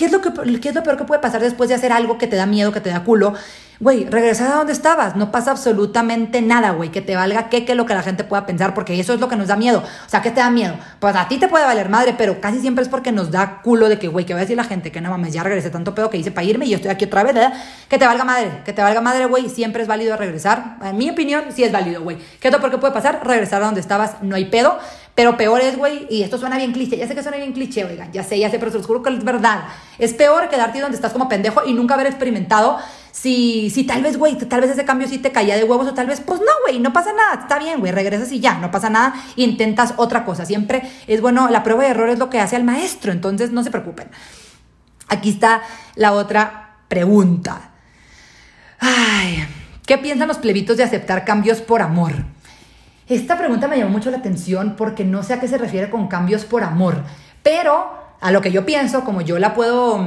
¿Qué 0.00 0.06
es, 0.06 0.12
lo 0.12 0.22
que, 0.22 0.32
¿Qué 0.62 0.70
es 0.70 0.74
lo 0.74 0.82
peor 0.82 0.96
que 0.96 1.04
puede 1.04 1.20
pasar 1.20 1.42
después 1.42 1.68
de 1.68 1.74
hacer 1.74 1.92
algo 1.92 2.16
que 2.16 2.26
te 2.26 2.34
da 2.34 2.46
miedo, 2.46 2.72
que 2.72 2.80
te 2.80 2.88
da 2.88 3.04
culo? 3.04 3.34
güey, 3.80 4.04
regresa 4.04 4.52
a 4.52 4.56
donde 4.56 4.74
estabas, 4.74 5.16
no 5.16 5.32
pasa 5.32 5.50
absolutamente 5.50 6.42
nada, 6.42 6.72
güey, 6.72 6.90
que 6.90 7.00
te 7.00 7.16
valga 7.16 7.48
que, 7.48 7.64
que 7.64 7.74
lo 7.74 7.86
que 7.86 7.94
la 7.94 8.02
gente 8.02 8.24
pueda 8.24 8.44
pensar, 8.44 8.74
porque 8.74 9.00
eso 9.00 9.14
es 9.14 9.20
lo 9.20 9.28
que 9.28 9.36
nos 9.36 9.48
da 9.48 9.56
miedo. 9.56 9.78
O 9.78 10.08
sea, 10.08 10.20
¿qué 10.20 10.30
te 10.30 10.40
da 10.40 10.50
miedo? 10.50 10.74
Pues 11.00 11.16
a 11.16 11.26
ti 11.28 11.38
te 11.38 11.48
puede 11.48 11.64
valer 11.64 11.88
madre, 11.88 12.14
pero 12.16 12.42
casi 12.42 12.60
siempre 12.60 12.82
es 12.82 12.90
porque 12.90 13.10
nos 13.10 13.30
da 13.30 13.62
culo 13.62 13.88
de 13.88 13.98
que, 13.98 14.06
güey, 14.08 14.26
que 14.26 14.34
va 14.34 14.40
a 14.40 14.42
decir 14.42 14.56
la 14.56 14.64
gente 14.64 14.92
que 14.92 15.00
no 15.00 15.08
mames, 15.08 15.32
ya 15.32 15.42
regresé 15.42 15.70
tanto 15.70 15.94
pedo 15.94 16.10
que 16.10 16.18
hice 16.18 16.30
para 16.30 16.46
irme 16.46 16.66
y 16.66 16.70
yo 16.70 16.76
estoy 16.76 16.90
aquí 16.90 17.06
otra 17.06 17.22
vez, 17.22 17.34
¿verdad? 17.34 17.54
Que 17.88 17.96
te 17.96 18.04
valga 18.04 18.22
madre, 18.22 18.60
que 18.66 18.74
te 18.74 18.82
valga 18.82 19.00
madre, 19.00 19.24
güey, 19.24 19.48
siempre 19.48 19.80
es 19.80 19.88
válido 19.88 20.14
regresar. 20.18 20.76
En 20.82 20.98
mi 20.98 21.08
opinión, 21.08 21.44
sí 21.54 21.64
es 21.64 21.72
válido, 21.72 22.02
güey. 22.02 22.18
¿Qué 22.38 22.48
es 22.48 22.56
por 22.56 22.70
qué 22.70 22.76
puede 22.76 22.92
pasar? 22.92 23.20
Regresar 23.24 23.62
a 23.62 23.64
donde 23.64 23.80
estabas, 23.80 24.16
no 24.20 24.36
hay 24.36 24.44
pedo. 24.44 24.78
Pero 25.14 25.36
peor 25.36 25.60
es, 25.60 25.76
güey, 25.76 26.06
y 26.08 26.22
esto 26.22 26.38
suena 26.38 26.56
bien 26.56 26.72
cliché, 26.72 26.96
ya 26.96 27.06
sé 27.06 27.14
que 27.14 27.22
suena 27.22 27.36
bien 27.36 27.52
cliché, 27.52 27.84
oigan, 27.84 28.12
ya 28.12 28.22
sé, 28.22 28.38
ya 28.38 28.50
sé, 28.50 28.58
pero 28.58 28.70
se 28.70 28.78
los 28.78 28.86
juro 28.86 29.02
que 29.02 29.10
es 29.10 29.24
verdad. 29.24 29.64
Es 29.98 30.14
peor 30.14 30.48
quedarte 30.48 30.80
donde 30.80 30.96
estás 30.96 31.12
como 31.12 31.28
pendejo 31.28 31.62
y 31.66 31.72
nunca 31.72 31.94
haber 31.94 32.06
experimentado 32.06 32.78
si, 33.12 33.70
si 33.70 33.84
tal 33.84 34.02
vez, 34.02 34.16
güey, 34.16 34.36
tal 34.36 34.60
vez 34.60 34.70
ese 34.70 34.84
cambio 34.84 35.08
sí 35.08 35.18
te 35.18 35.32
caía 35.32 35.56
de 35.56 35.64
huevos 35.64 35.88
o 35.88 35.94
tal 35.94 36.06
vez, 36.06 36.20
pues 36.20 36.40
no, 36.40 36.52
güey, 36.64 36.78
no 36.78 36.92
pasa 36.92 37.12
nada, 37.12 37.42
está 37.42 37.58
bien, 37.58 37.80
güey, 37.80 37.92
regresas 37.92 38.30
y 38.32 38.40
ya, 38.40 38.54
no 38.58 38.70
pasa 38.70 38.88
nada, 38.88 39.14
intentas 39.36 39.94
otra 39.96 40.24
cosa. 40.24 40.46
Siempre 40.46 40.82
es 41.06 41.20
bueno, 41.20 41.48
la 41.50 41.62
prueba 41.62 41.84
de 41.84 41.90
error 41.90 42.08
es 42.08 42.18
lo 42.18 42.30
que 42.30 42.40
hace 42.40 42.56
al 42.56 42.64
maestro, 42.64 43.12
entonces 43.12 43.50
no 43.50 43.62
se 43.62 43.70
preocupen. 43.70 44.08
Aquí 45.08 45.30
está 45.30 45.62
la 45.96 46.12
otra 46.12 46.76
pregunta. 46.88 47.72
Ay, 48.78 49.44
¿qué 49.86 49.98
piensan 49.98 50.28
los 50.28 50.38
plebitos 50.38 50.76
de 50.76 50.84
aceptar 50.84 51.24
cambios 51.24 51.60
por 51.60 51.82
amor? 51.82 52.12
Esta 53.10 53.36
pregunta 53.36 53.66
me 53.66 53.76
llamó 53.76 53.90
mucho 53.90 54.12
la 54.12 54.18
atención 54.18 54.76
porque 54.76 55.04
no 55.04 55.24
sé 55.24 55.34
a 55.34 55.40
qué 55.40 55.48
se 55.48 55.58
refiere 55.58 55.90
con 55.90 56.06
cambios 56.06 56.44
por 56.44 56.62
amor, 56.62 57.02
pero 57.42 57.90
a 58.20 58.30
lo 58.30 58.40
que 58.40 58.52
yo 58.52 58.64
pienso, 58.64 59.02
como 59.04 59.20
yo 59.20 59.40
la 59.40 59.52
puedo 59.52 60.06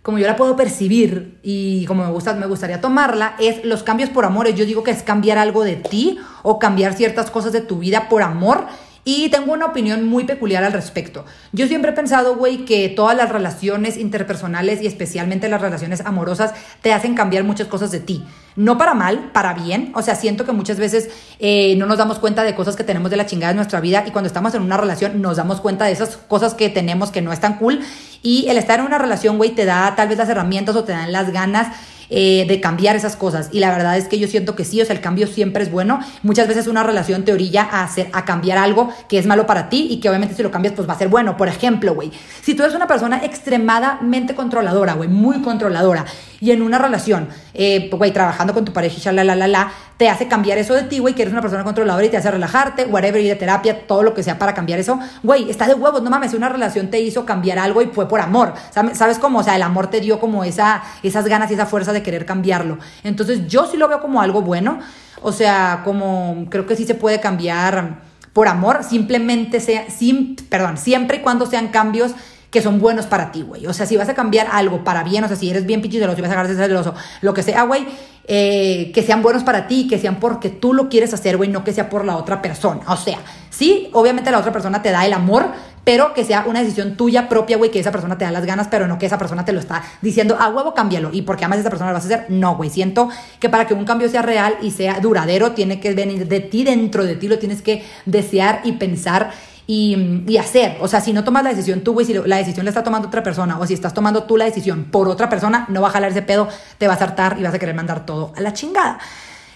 como 0.00 0.18
yo 0.18 0.26
la 0.26 0.34
puedo 0.34 0.56
percibir 0.56 1.38
y 1.42 1.84
como 1.84 2.02
me 2.02 2.10
gusta 2.10 2.32
me 2.32 2.46
gustaría 2.46 2.80
tomarla 2.80 3.36
es 3.38 3.62
los 3.66 3.82
cambios 3.82 4.08
por 4.08 4.24
amor, 4.24 4.48
yo 4.48 4.64
digo 4.64 4.82
que 4.82 4.90
es 4.90 5.02
cambiar 5.02 5.36
algo 5.36 5.64
de 5.64 5.76
ti 5.76 6.18
o 6.42 6.58
cambiar 6.58 6.94
ciertas 6.94 7.30
cosas 7.30 7.52
de 7.52 7.60
tu 7.60 7.78
vida 7.78 8.08
por 8.08 8.22
amor 8.22 8.68
y 9.04 9.28
tengo 9.28 9.52
una 9.52 9.66
opinión 9.66 10.08
muy 10.08 10.24
peculiar 10.24 10.64
al 10.64 10.72
respecto. 10.72 11.24
Yo 11.52 11.66
siempre 11.66 11.90
he 11.90 11.94
pensado, 11.94 12.36
güey, 12.36 12.64
que 12.64 12.88
todas 12.88 13.16
las 13.16 13.28
relaciones 13.28 13.98
interpersonales 13.98 14.80
y 14.80 14.86
especialmente 14.86 15.48
las 15.48 15.60
relaciones 15.60 16.00
amorosas 16.00 16.54
te 16.80 16.92
hacen 16.92 17.14
cambiar 17.14 17.44
muchas 17.44 17.68
cosas 17.68 17.90
de 17.90 18.00
ti. 18.00 18.24
No 18.56 18.78
para 18.78 18.94
mal, 18.94 19.30
para 19.32 19.52
bien. 19.52 19.92
O 19.94 20.02
sea, 20.02 20.14
siento 20.14 20.46
que 20.46 20.52
muchas 20.52 20.78
veces 20.78 21.10
eh, 21.38 21.74
no 21.76 21.86
nos 21.86 21.98
damos 21.98 22.18
cuenta 22.18 22.44
de 22.44 22.54
cosas 22.54 22.76
que 22.76 22.84
tenemos 22.84 23.10
de 23.10 23.16
la 23.16 23.26
chingada 23.26 23.50
en 23.50 23.56
nuestra 23.56 23.80
vida 23.80 24.04
y 24.06 24.10
cuando 24.10 24.28
estamos 24.28 24.54
en 24.54 24.62
una 24.62 24.76
relación 24.76 25.20
nos 25.20 25.36
damos 25.36 25.60
cuenta 25.60 25.84
de 25.84 25.92
esas 25.92 26.16
cosas 26.16 26.54
que 26.54 26.70
tenemos 26.70 27.10
que 27.10 27.20
no 27.20 27.32
están 27.32 27.58
cool. 27.58 27.80
Y 28.22 28.46
el 28.48 28.56
estar 28.56 28.80
en 28.80 28.86
una 28.86 28.96
relación, 28.96 29.36
güey, 29.36 29.50
te 29.50 29.66
da 29.66 29.94
tal 29.96 30.08
vez 30.08 30.16
las 30.16 30.28
herramientas 30.28 30.76
o 30.76 30.84
te 30.84 30.92
dan 30.92 31.12
las 31.12 31.30
ganas 31.30 31.76
eh, 32.16 32.44
de 32.46 32.60
cambiar 32.60 32.94
esas 32.94 33.16
cosas. 33.16 33.48
Y 33.50 33.58
la 33.58 33.72
verdad 33.72 33.98
es 33.98 34.06
que 34.06 34.20
yo 34.20 34.28
siento 34.28 34.54
que 34.54 34.64
sí, 34.64 34.80
o 34.80 34.84
sea, 34.84 34.94
el 34.94 35.00
cambio 35.00 35.26
siempre 35.26 35.64
es 35.64 35.70
bueno. 35.72 35.98
Muchas 36.22 36.46
veces 36.46 36.68
una 36.68 36.84
relación 36.84 37.24
te 37.24 37.32
orilla 37.32 37.68
a, 37.68 37.82
hacer, 37.82 38.08
a 38.12 38.24
cambiar 38.24 38.56
algo 38.56 38.90
que 39.08 39.18
es 39.18 39.26
malo 39.26 39.48
para 39.48 39.68
ti 39.68 39.88
y 39.90 39.98
que 39.98 40.08
obviamente 40.08 40.36
si 40.36 40.44
lo 40.44 40.52
cambias 40.52 40.74
pues 40.74 40.88
va 40.88 40.92
a 40.92 40.98
ser 40.98 41.08
bueno. 41.08 41.36
Por 41.36 41.48
ejemplo, 41.48 41.92
güey, 41.92 42.12
si 42.40 42.54
tú 42.54 42.62
eres 42.62 42.76
una 42.76 42.86
persona 42.86 43.24
extremadamente 43.24 44.36
controladora, 44.36 44.92
güey, 44.92 45.08
muy 45.08 45.42
controladora, 45.42 46.04
y 46.44 46.50
en 46.50 46.60
una 46.60 46.76
relación, 46.76 47.28
eh, 47.54 47.88
güey, 47.90 48.12
trabajando 48.12 48.52
con 48.52 48.66
tu 48.66 48.72
pareja 48.74 49.10
y 49.10 49.14
la, 49.14 49.24
la, 49.24 49.34
la, 49.34 49.48
la, 49.48 49.72
te 49.96 50.10
hace 50.10 50.28
cambiar 50.28 50.58
eso 50.58 50.74
de 50.74 50.82
ti, 50.82 50.98
güey, 50.98 51.14
que 51.14 51.22
eres 51.22 51.32
una 51.32 51.40
persona 51.40 51.64
controladora 51.64 52.04
y 52.04 52.10
te 52.10 52.18
hace 52.18 52.30
relajarte, 52.30 52.84
whatever, 52.84 53.18
ir 53.22 53.30
de 53.30 53.36
terapia, 53.36 53.86
todo 53.86 54.02
lo 54.02 54.12
que 54.12 54.22
sea 54.22 54.38
para 54.38 54.52
cambiar 54.52 54.78
eso, 54.78 55.00
güey, 55.22 55.48
está 55.48 55.66
de 55.66 55.72
huevos, 55.72 56.02
no 56.02 56.10
mames, 56.10 56.34
una 56.34 56.50
relación 56.50 56.90
te 56.90 57.00
hizo 57.00 57.24
cambiar 57.24 57.58
algo 57.58 57.80
y 57.80 57.86
fue 57.86 58.06
por 58.06 58.20
amor, 58.20 58.52
¿sabes 58.92 59.18
cómo? 59.18 59.38
O 59.38 59.42
sea, 59.42 59.56
el 59.56 59.62
amor 59.62 59.86
te 59.86 60.00
dio 60.00 60.20
como 60.20 60.44
esa, 60.44 60.82
esas 61.02 61.26
ganas 61.28 61.50
y 61.50 61.54
esa 61.54 61.64
fuerza 61.64 61.94
de 61.94 62.02
querer 62.02 62.26
cambiarlo. 62.26 62.78
Entonces, 63.04 63.46
yo 63.48 63.64
sí 63.66 63.78
lo 63.78 63.88
veo 63.88 64.02
como 64.02 64.20
algo 64.20 64.42
bueno, 64.42 64.80
o 65.22 65.32
sea, 65.32 65.80
como 65.82 66.44
creo 66.50 66.66
que 66.66 66.76
sí 66.76 66.84
se 66.84 66.94
puede 66.94 67.20
cambiar 67.20 68.02
por 68.34 68.48
amor, 68.48 68.84
simplemente 68.84 69.60
sea, 69.60 69.88
sin, 69.88 70.36
perdón, 70.36 70.76
siempre 70.76 71.18
y 71.18 71.20
cuando 71.20 71.46
sean 71.46 71.68
cambios 71.68 72.14
que 72.54 72.62
son 72.62 72.78
buenos 72.78 73.06
para 73.06 73.32
ti, 73.32 73.42
güey. 73.42 73.66
O 73.66 73.72
sea, 73.72 73.84
si 73.84 73.96
vas 73.96 74.08
a 74.08 74.14
cambiar 74.14 74.46
algo 74.52 74.84
para 74.84 75.02
bien, 75.02 75.24
o 75.24 75.26
sea, 75.26 75.36
si 75.36 75.50
eres 75.50 75.66
bien 75.66 75.82
celoso 75.82 76.16
y 76.16 76.22
vas 76.22 76.30
a 76.30 76.34
agarrarse 76.34 76.54
celoso, 76.54 76.94
lo 77.20 77.34
que 77.34 77.42
sea, 77.42 77.64
güey, 77.64 77.84
eh, 78.28 78.92
que 78.94 79.02
sean 79.02 79.22
buenos 79.22 79.42
para 79.42 79.66
ti, 79.66 79.88
que 79.88 79.98
sean 79.98 80.20
porque 80.20 80.50
tú 80.50 80.72
lo 80.72 80.88
quieres 80.88 81.12
hacer, 81.12 81.36
güey, 81.36 81.50
no 81.50 81.64
que 81.64 81.72
sea 81.72 81.90
por 81.90 82.04
la 82.04 82.16
otra 82.16 82.40
persona. 82.40 82.82
O 82.86 82.96
sea, 82.96 83.18
sí, 83.50 83.90
obviamente 83.92 84.30
la 84.30 84.38
otra 84.38 84.52
persona 84.52 84.80
te 84.82 84.92
da 84.92 85.04
el 85.04 85.14
amor, 85.14 85.46
pero 85.82 86.14
que 86.14 86.24
sea 86.24 86.44
una 86.46 86.60
decisión 86.60 86.96
tuya 86.96 87.28
propia, 87.28 87.56
güey, 87.56 87.72
que 87.72 87.80
esa 87.80 87.90
persona 87.90 88.16
te 88.16 88.24
da 88.24 88.30
las 88.30 88.46
ganas, 88.46 88.68
pero 88.70 88.86
no 88.86 89.00
que 89.00 89.06
esa 89.06 89.18
persona 89.18 89.44
te 89.44 89.52
lo 89.52 89.58
está 89.58 89.82
diciendo, 90.00 90.36
a 90.38 90.48
huevo, 90.48 90.74
cámbialo. 90.74 91.10
Y 91.12 91.22
porque 91.22 91.44
amas 91.44 91.58
a 91.58 91.62
esa 91.62 91.70
persona 91.70 91.90
lo 91.90 91.94
vas 91.94 92.04
a 92.04 92.06
hacer. 92.06 92.26
No, 92.28 92.54
güey, 92.54 92.70
siento 92.70 93.08
que 93.40 93.48
para 93.48 93.66
que 93.66 93.74
un 93.74 93.84
cambio 93.84 94.08
sea 94.08 94.22
real 94.22 94.58
y 94.62 94.70
sea 94.70 95.00
duradero, 95.00 95.52
tiene 95.54 95.80
que 95.80 95.92
venir 95.92 96.28
de 96.28 96.38
ti, 96.38 96.62
dentro 96.62 97.04
de 97.04 97.16
ti, 97.16 97.26
lo 97.26 97.40
tienes 97.40 97.62
que 97.62 97.84
desear 98.06 98.60
y 98.62 98.74
pensar 98.74 99.32
y, 99.66 100.36
hacer. 100.36 100.76
O 100.80 100.88
sea, 100.88 101.00
si 101.00 101.12
no 101.12 101.24
tomas 101.24 101.42
la 101.42 101.50
decisión 101.50 101.80
tú, 101.80 101.92
güey, 101.92 102.06
si 102.06 102.14
la 102.14 102.36
decisión 102.36 102.64
la 102.64 102.70
está 102.70 102.82
tomando 102.82 103.08
otra 103.08 103.22
persona 103.22 103.58
o 103.58 103.66
si 103.66 103.74
estás 103.74 103.94
tomando 103.94 104.24
tú 104.24 104.36
la 104.36 104.44
decisión 104.44 104.84
por 104.84 105.08
otra 105.08 105.28
persona, 105.28 105.66
no 105.68 105.80
va 105.80 105.88
a 105.88 105.90
jalar 105.90 106.10
ese 106.10 106.22
pedo, 106.22 106.48
te 106.78 106.86
vas 106.86 107.00
a 107.00 107.04
hartar 107.04 107.36
y 107.38 107.42
vas 107.42 107.54
a 107.54 107.58
querer 107.58 107.74
mandar 107.74 108.04
todo 108.04 108.32
a 108.36 108.40
la 108.40 108.52
chingada. 108.52 108.98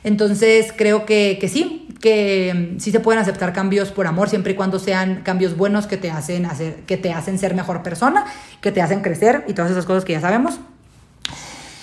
Entonces, 0.05 0.73
creo 0.75 1.05
que, 1.05 1.38
que 1.41 1.49
sí, 1.49 1.88
que 2.00 2.77
sí 2.79 2.93
se 2.93 3.00
pueden 3.00 3.21
aceptar 3.21 3.53
cambios 3.53 3.91
por 3.91 4.07
amor 4.07 4.29
siempre 4.29 4.53
y 4.53 4.57
cuando 4.57 4.79
sean 4.79 5.23
cambios 5.23 5.57
buenos 5.57 5.87
que 5.87 5.97
te 5.97 6.11
hacen 6.11 6.47
hacer 6.47 6.77
que 6.87 6.97
te 6.97 7.12
hacen 7.12 7.38
ser 7.38 7.55
mejor 7.55 7.83
persona, 7.83 8.25
que 8.61 8.73
te 8.73 8.81
hacen 8.81 9.00
crecer 9.00 9.45
y 9.49 9.55
todas 9.55 9.71
esas 9.71 9.85
cosas 9.85 10.05
que 10.05 10.12
ya 10.12 10.21
sabemos. 10.21 10.61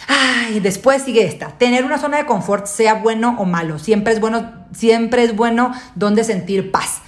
Ay, 0.07 0.59
después 0.59 1.01
sigue 1.01 1.25
esta. 1.25 1.49
Tener 1.57 1.83
una 1.83 1.97
zona 1.97 2.17
de 2.17 2.25
confort, 2.25 2.67
sea 2.67 2.95
bueno 2.95 3.35
o 3.39 3.45
malo, 3.45 3.79
siempre 3.79 4.13
es 4.13 4.19
bueno, 4.19 4.53
siempre 4.73 5.23
es 5.23 5.35
bueno 5.35 5.73
donde 5.95 6.23
sentir 6.23 6.71
paz. 6.71 7.01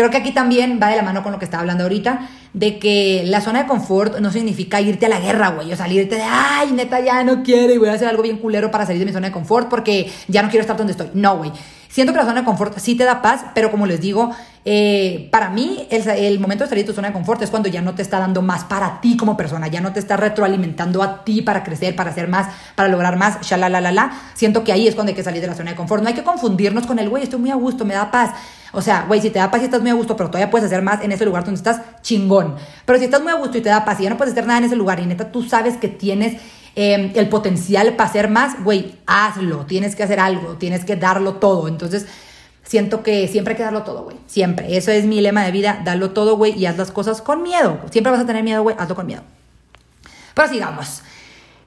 Creo 0.00 0.10
que 0.10 0.16
aquí 0.16 0.32
también 0.32 0.80
va 0.82 0.88
de 0.88 0.96
la 0.96 1.02
mano 1.02 1.22
con 1.22 1.30
lo 1.30 1.38
que 1.38 1.44
estaba 1.44 1.60
hablando 1.60 1.82
ahorita, 1.84 2.26
de 2.54 2.78
que 2.78 3.22
la 3.26 3.42
zona 3.42 3.64
de 3.64 3.68
confort 3.68 4.18
no 4.18 4.32
significa 4.32 4.80
irte 4.80 5.04
a 5.04 5.08
la 5.10 5.20
guerra, 5.20 5.50
güey, 5.50 5.70
o 5.70 5.76
salirte 5.76 6.14
de, 6.14 6.22
ay, 6.22 6.72
neta, 6.72 7.00
ya 7.00 7.22
no 7.22 7.42
quiero 7.42 7.74
y 7.74 7.76
voy 7.76 7.90
a 7.90 7.92
hacer 7.92 8.08
algo 8.08 8.22
bien 8.22 8.38
culero 8.38 8.70
para 8.70 8.86
salir 8.86 9.00
de 9.00 9.04
mi 9.04 9.12
zona 9.12 9.26
de 9.26 9.32
confort 9.34 9.68
porque 9.68 10.10
ya 10.26 10.42
no 10.42 10.48
quiero 10.48 10.62
estar 10.62 10.74
donde 10.74 10.92
estoy. 10.92 11.10
No, 11.12 11.36
güey. 11.36 11.52
Siento 11.90 12.12
que 12.12 12.20
la 12.20 12.24
zona 12.24 12.40
de 12.40 12.46
confort 12.46 12.78
sí 12.78 12.94
te 12.94 13.02
da 13.02 13.20
paz, 13.20 13.46
pero 13.52 13.72
como 13.72 13.84
les 13.84 14.00
digo, 14.00 14.30
eh, 14.64 15.28
para 15.32 15.50
mí 15.50 15.88
el, 15.90 16.38
momento 16.38 16.62
de 16.62 16.68
salir 16.68 16.84
de 16.84 16.92
tu 16.92 16.94
zona 16.94 17.08
de 17.08 17.14
confort 17.14 17.42
es 17.42 17.50
cuando 17.50 17.68
ya 17.68 17.82
no 17.82 17.96
te 17.96 18.02
está 18.02 18.20
dando 18.20 18.42
más 18.42 18.62
para 18.62 19.00
ti 19.00 19.16
como 19.16 19.36
persona, 19.36 19.66
ya 19.66 19.80
no 19.80 19.92
te 19.92 19.98
está 19.98 20.16
retroalimentando 20.16 21.02
a 21.02 21.24
ti 21.24 21.42
para 21.42 21.64
crecer, 21.64 21.96
para 21.96 22.10
hacer 22.10 22.28
más, 22.28 22.46
para 22.76 22.88
lograr 22.88 23.16
más, 23.16 23.38
la 23.50 24.12
Siento 24.34 24.62
que 24.62 24.72
ahí 24.72 24.86
es 24.86 24.94
cuando 24.94 25.10
hay 25.10 25.16
que 25.16 25.24
salir 25.24 25.40
de 25.40 25.48
la 25.48 25.54
zona 25.56 25.72
de 25.72 25.76
confort. 25.76 26.02
No 26.02 26.08
hay 26.08 26.14
que 26.14 26.22
confundirnos 26.22 26.86
con 26.86 27.00
el, 27.00 27.08
güey, 27.08 27.24
estoy 27.24 27.40
muy 27.40 27.50
a 27.50 27.56
gusto, 27.56 27.84
me 27.84 27.94
da 27.94 28.12
paz. 28.12 28.30
O 28.72 28.80
sea, 28.80 29.06
güey, 29.08 29.20
si 29.20 29.30
te 29.30 29.40
da 29.40 29.50
paz 29.50 29.62
y 29.62 29.64
estás 29.64 29.80
muy 29.80 29.90
a 29.90 29.94
gusto, 29.94 30.16
pero 30.16 30.30
todavía 30.30 30.48
puedes 30.48 30.66
hacer 30.66 30.82
más 30.82 31.02
en 31.02 31.10
ese 31.10 31.24
lugar 31.24 31.44
donde 31.44 31.58
estás, 31.58 31.80
chingón. 32.02 32.54
Pero 32.84 33.00
si 33.00 33.06
estás 33.06 33.20
muy 33.20 33.32
a 33.32 33.34
gusto 33.34 33.58
y 33.58 33.62
te 33.62 33.68
da 33.68 33.84
paz 33.84 33.98
y 33.98 34.04
ya 34.04 34.10
no 34.10 34.16
puedes 34.16 34.32
hacer 34.32 34.46
nada 34.46 34.60
en 34.60 34.66
ese 34.66 34.76
lugar 34.76 35.00
y 35.00 35.06
neta 35.06 35.32
tú 35.32 35.42
sabes 35.42 35.76
que 35.76 35.88
tienes 35.88 36.40
em, 36.74 37.12
el 37.14 37.28
potencial 37.28 37.94
para 37.94 38.08
hacer 38.08 38.28
más, 38.28 38.62
güey, 38.62 38.94
hazlo. 39.06 39.66
Tienes 39.66 39.96
que 39.96 40.02
hacer 40.02 40.20
algo, 40.20 40.54
tienes 40.54 40.84
que 40.84 40.96
darlo 40.96 41.34
todo. 41.34 41.68
Entonces, 41.68 42.06
siento 42.62 43.02
que 43.02 43.28
siempre 43.28 43.52
hay 43.52 43.56
que 43.58 43.64
darlo 43.64 43.82
todo, 43.82 44.04
güey. 44.04 44.16
Siempre. 44.26 44.76
Eso 44.76 44.90
es 44.90 45.04
mi 45.04 45.20
lema 45.20 45.44
de 45.44 45.52
vida, 45.52 45.80
darlo 45.84 46.10
todo, 46.10 46.36
güey, 46.36 46.58
y 46.58 46.66
haz 46.66 46.76
las 46.76 46.90
cosas 46.90 47.20
con 47.20 47.42
miedo. 47.42 47.78
Siempre 47.90 48.12
vas 48.12 48.20
a 48.20 48.26
tener 48.26 48.42
miedo, 48.44 48.62
güey, 48.62 48.76
hazlo 48.78 48.94
con 48.94 49.06
miedo. 49.06 49.22
Pero 50.34 50.48
sigamos. 50.48 51.02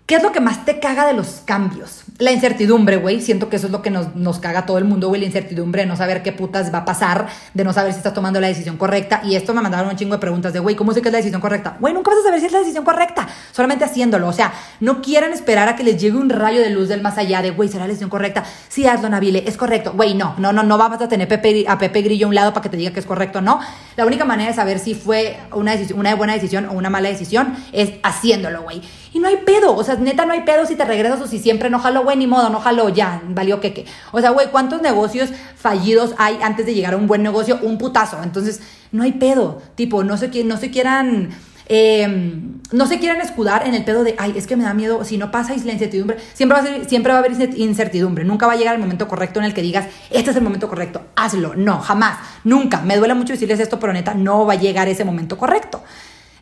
¿Qué 0.05 0.15
es 0.15 0.23
lo 0.23 0.33
que 0.33 0.41
más 0.41 0.65
te 0.65 0.81
caga 0.81 1.07
de 1.07 1.13
los 1.13 1.41
cambios? 1.45 2.03
La 2.17 2.33
incertidumbre, 2.33 2.97
güey. 2.97 3.21
Siento 3.21 3.47
que 3.47 3.55
eso 3.55 3.67
es 3.67 3.71
lo 3.71 3.81
que 3.81 3.89
nos, 3.89 4.17
nos 4.17 4.37
caga 4.37 4.59
a 4.59 4.65
todo 4.65 4.77
el 4.77 4.83
mundo, 4.83 5.07
güey. 5.07 5.21
La 5.21 5.27
incertidumbre 5.27 5.83
de 5.83 5.87
no 5.87 5.95
saber 5.95 6.21
qué 6.23 6.33
putas 6.33 6.73
va 6.73 6.79
a 6.79 6.85
pasar, 6.85 7.27
de 7.53 7.63
no 7.63 7.71
saber 7.71 7.93
si 7.93 7.99
estás 7.99 8.13
tomando 8.13 8.41
la 8.41 8.47
decisión 8.47 8.75
correcta. 8.75 9.21
Y 9.23 9.35
esto 9.35 9.53
me 9.53 9.61
mandaron 9.61 9.89
un 9.89 9.95
chingo 9.95 10.15
de 10.15 10.19
preguntas 10.19 10.51
de, 10.51 10.59
güey, 10.59 10.75
¿cómo 10.75 10.91
sé 10.91 11.01
que 11.01 11.07
es 11.07 11.13
la 11.13 11.19
decisión 11.19 11.39
correcta? 11.39 11.77
Güey, 11.79 11.93
nunca 11.93 12.11
vas 12.11 12.19
a 12.19 12.23
saber 12.23 12.41
si 12.41 12.47
es 12.47 12.51
la 12.51 12.59
decisión 12.59 12.83
correcta, 12.83 13.29
solamente 13.53 13.85
haciéndolo. 13.85 14.27
O 14.27 14.33
sea, 14.33 14.51
no 14.81 15.01
quieran 15.01 15.31
esperar 15.31 15.69
a 15.69 15.77
que 15.77 15.83
les 15.83 16.01
llegue 16.01 16.17
un 16.17 16.29
rayo 16.29 16.59
de 16.59 16.69
luz 16.69 16.89
del 16.89 17.01
más 17.01 17.17
allá 17.17 17.41
de, 17.41 17.51
güey, 17.51 17.69
¿será 17.69 17.85
la 17.85 17.87
decisión 17.87 18.09
correcta? 18.09 18.43
Sí, 18.67 18.85
hazlo, 18.85 19.07
Nabile, 19.07 19.45
es 19.47 19.55
correcto. 19.55 19.93
Güey, 19.93 20.15
no, 20.15 20.35
no, 20.37 20.51
no, 20.51 20.63
no 20.63 20.77
vamos 20.77 21.01
a 21.01 21.07
tener 21.07 21.29
Pepe, 21.29 21.63
a 21.65 21.77
Pepe 21.77 22.01
Grillo 22.01 22.25
a 22.25 22.29
un 22.29 22.35
lado 22.35 22.51
para 22.51 22.61
que 22.61 22.69
te 22.69 22.75
diga 22.75 22.91
que 22.91 22.99
es 22.99 23.05
correcto, 23.05 23.39
no. 23.39 23.61
La 23.95 24.05
única 24.05 24.25
manera 24.25 24.49
de 24.49 24.55
saber 24.55 24.79
si 24.79 24.95
fue 24.95 25.37
una, 25.53 25.75
una 25.95 26.13
buena 26.15 26.33
decisión 26.33 26.65
o 26.65 26.73
una 26.73 26.89
mala 26.89 27.07
decisión 27.07 27.55
es 27.71 27.93
haciéndolo, 28.03 28.63
güey. 28.63 28.81
Y 29.13 29.19
no 29.19 29.27
hay 29.27 29.37
pedo, 29.37 29.75
o 29.75 29.83
sea, 29.83 29.95
neta, 29.95 30.25
no 30.25 30.33
hay 30.33 30.41
pedo 30.41 30.65
si 30.65 30.75
te 30.75 30.83
regresas 30.85 31.21
o 31.21 31.27
si 31.27 31.37
siempre 31.37 31.69
no 31.69 31.77
jalo, 31.77 32.03
güey, 32.03 32.17
ni 32.17 32.25
modo, 32.25 32.49
no 32.49 32.59
jalo, 32.59 32.89
ya, 32.89 33.21
valió 33.29 33.61
que 33.61 33.71
qué. 33.71 33.85
O 34.11 34.19
sea, 34.19 34.31
güey, 34.31 34.47
¿cuántos 34.47 34.81
negocios 34.81 35.29
fallidos 35.55 36.15
hay 36.17 36.39
antes 36.41 36.65
de 36.65 36.73
llegar 36.73 36.95
a 36.95 36.97
un 36.97 37.05
buen 37.05 37.21
negocio? 37.21 37.59
Un 37.61 37.77
putazo. 37.77 38.17
Entonces, 38.23 38.61
no 38.91 39.03
hay 39.03 39.13
pedo. 39.13 39.61
Tipo, 39.75 40.03
no 40.03 40.17
se, 40.17 40.43
no 40.43 40.57
se 40.57 40.71
quieran. 40.71 41.29
Em, 41.67 42.59
no 42.71 42.87
se 42.87 42.99
quieran 42.99 43.21
escudar 43.21 43.67
en 43.67 43.73
el 43.73 43.85
pedo 43.85 44.03
de, 44.03 44.15
ay, 44.17 44.33
es 44.35 44.47
que 44.47 44.55
me 44.55 44.63
da 44.63 44.73
miedo, 44.73 45.05
si 45.05 45.17
no 45.17 45.31
pasa 45.31 45.55
la 45.63 45.71
incertidumbre, 45.71 46.17
siempre 46.33 46.59
va, 46.59 46.67
a 46.67 46.89
siempre 46.89 47.13
va 47.13 47.19
a 47.19 47.23
haber 47.23 47.31
incertidumbre, 47.55 48.25
nunca 48.25 48.47
va 48.47 48.53
a 48.53 48.55
llegar 48.57 48.75
el 48.75 48.81
momento 48.81 49.07
correcto 49.07 49.39
en 49.39 49.45
el 49.45 49.53
que 49.53 49.61
digas, 49.61 49.87
este 50.09 50.31
es 50.31 50.35
el 50.35 50.43
momento 50.43 50.67
correcto, 50.67 51.03
hazlo, 51.15 51.55
no, 51.55 51.79
jamás, 51.79 52.17
nunca, 52.43 52.81
me 52.81 52.97
duele 52.97 53.13
mucho 53.13 53.31
decirles 53.31 53.61
esto, 53.61 53.79
pero 53.79 53.93
neta, 53.93 54.13
no 54.13 54.45
va 54.45 54.53
a 54.53 54.57
llegar 54.57 54.89
ese 54.89 55.05
momento 55.05 55.37
correcto. 55.37 55.81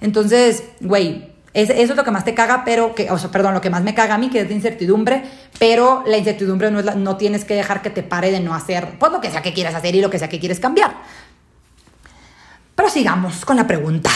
Entonces, 0.01 0.63
güey, 0.80 1.31
eso 1.53 1.74
es 1.74 1.96
lo 1.96 2.03
que 2.03 2.12
más 2.12 2.24
te 2.24 2.34
caga, 2.34 2.63
pero 2.63 2.96
que, 2.96 3.12
o 3.12 3.17
sea, 3.17 3.29
perdón, 3.29 3.53
lo 3.53 3.62
que 3.62 3.70
más 3.70 3.84
me 3.84 3.93
caga 3.93 4.15
a 4.15 4.17
mí, 4.17 4.29
que 4.29 4.41
es 4.41 4.48
de 4.48 4.53
incertidumbre, 4.53 5.24
pero 5.60 6.03
la 6.05 6.17
incertidumbre 6.17 6.72
no, 6.72 6.79
es 6.79 6.96
no 6.96 7.17
tienes 7.17 7.46
que 7.46 7.55
dejar 7.55 7.81
que 7.81 7.89
te 7.89 8.03
pare 8.03 8.31
de 8.31 8.39
no 8.39 8.53
hacer, 8.53 8.98
pues 9.00 9.12
lo 9.12 9.20
que 9.20 9.29
sea 9.29 9.41
que 9.41 9.53
quieras 9.53 9.75
hacer 9.75 9.96
y 9.96 10.01
lo 10.01 10.10
que 10.10 10.20
sea 10.20 10.29
que 10.29 10.39
quieres 10.39 10.60
cambiar. 10.60 10.93
Pero 12.75 12.89
sigamos 12.89 13.46
con 13.46 13.58
la 13.58 13.67
pregunta. 13.67 14.10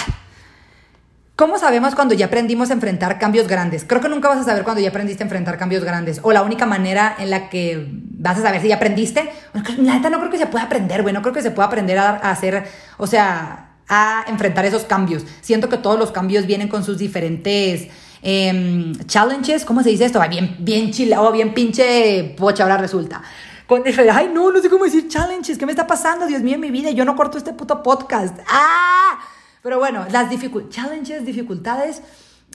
¿Cómo 1.35 1.57
sabemos 1.57 1.95
cuando 1.95 2.13
ya 2.13 2.27
aprendimos 2.27 2.69
a 2.69 2.73
enfrentar 2.73 3.19
cambios 3.19 3.49
grandes? 3.49 3.83
Creo 3.83 3.99
que 3.99 4.07
nunca 4.07 4.29
vas 4.29 4.39
a 4.39 4.43
saber 4.45 4.63
cuando 4.63 4.81
ya 4.81 4.87
aprendiste 4.87 5.21
a 5.21 5.25
enfrentar 5.25 5.57
cambios 5.57 5.83
grandes. 5.83 6.21
O 6.23 6.31
la 6.31 6.41
única 6.41 6.65
manera 6.65 7.13
en 7.19 7.29
la 7.29 7.49
que 7.49 7.89
vas 7.91 8.37
a 8.37 8.41
saber 8.41 8.61
si 8.61 8.69
ya 8.69 8.77
aprendiste. 8.77 9.29
La 9.77 9.95
neta 9.95 10.09
no 10.09 10.19
creo 10.19 10.31
que 10.31 10.37
se 10.37 10.47
pueda 10.47 10.63
aprender, 10.63 11.01
güey. 11.01 11.13
No 11.13 11.21
creo 11.21 11.33
que 11.33 11.41
se 11.41 11.51
pueda 11.51 11.67
aprender 11.67 11.97
a, 11.97 12.11
hacer, 12.11 12.65
o 12.97 13.05
sea, 13.05 13.74
a 13.87 14.25
enfrentar 14.27 14.65
esos 14.65 14.83
cambios. 14.83 15.23
Siento 15.41 15.69
que 15.69 15.77
todos 15.77 15.99
los 15.99 16.11
cambios 16.11 16.45
vienen 16.45 16.67
con 16.67 16.83
sus 16.83 16.97
diferentes 16.97 17.87
em, 18.21 18.95
challenges. 19.05 19.65
¿Cómo 19.65 19.83
se 19.83 19.89
dice 19.89 20.05
esto? 20.05 20.21
Bien, 20.29 20.55
bien 20.59 20.91
chilado, 20.91 21.31
bien 21.31 21.53
pinche 21.53 22.35
pocha 22.37 22.63
ahora 22.63 22.77
resulta. 22.77 23.21
Con, 23.67 23.83
ay, 23.85 24.29
no, 24.33 24.51
no 24.51 24.61
sé 24.61 24.69
cómo 24.69 24.85
decir 24.85 25.07
challenges. 25.07 25.57
¿Qué 25.57 25.65
me 25.65 25.71
está 25.71 25.87
pasando? 25.87 26.27
Dios 26.27 26.41
mío, 26.41 26.55
en 26.55 26.61
mi 26.61 26.71
vida. 26.71 26.91
Yo 26.91 27.05
no 27.05 27.15
corto 27.15 27.37
este 27.37 27.53
puto 27.53 27.81
podcast. 27.81 28.37
¡Ah! 28.47 29.19
Pero 29.61 29.79
bueno, 29.79 30.05
las 30.11 30.29
dificultades, 30.29 30.75
challenges, 30.75 31.25
dificultades, 31.25 32.03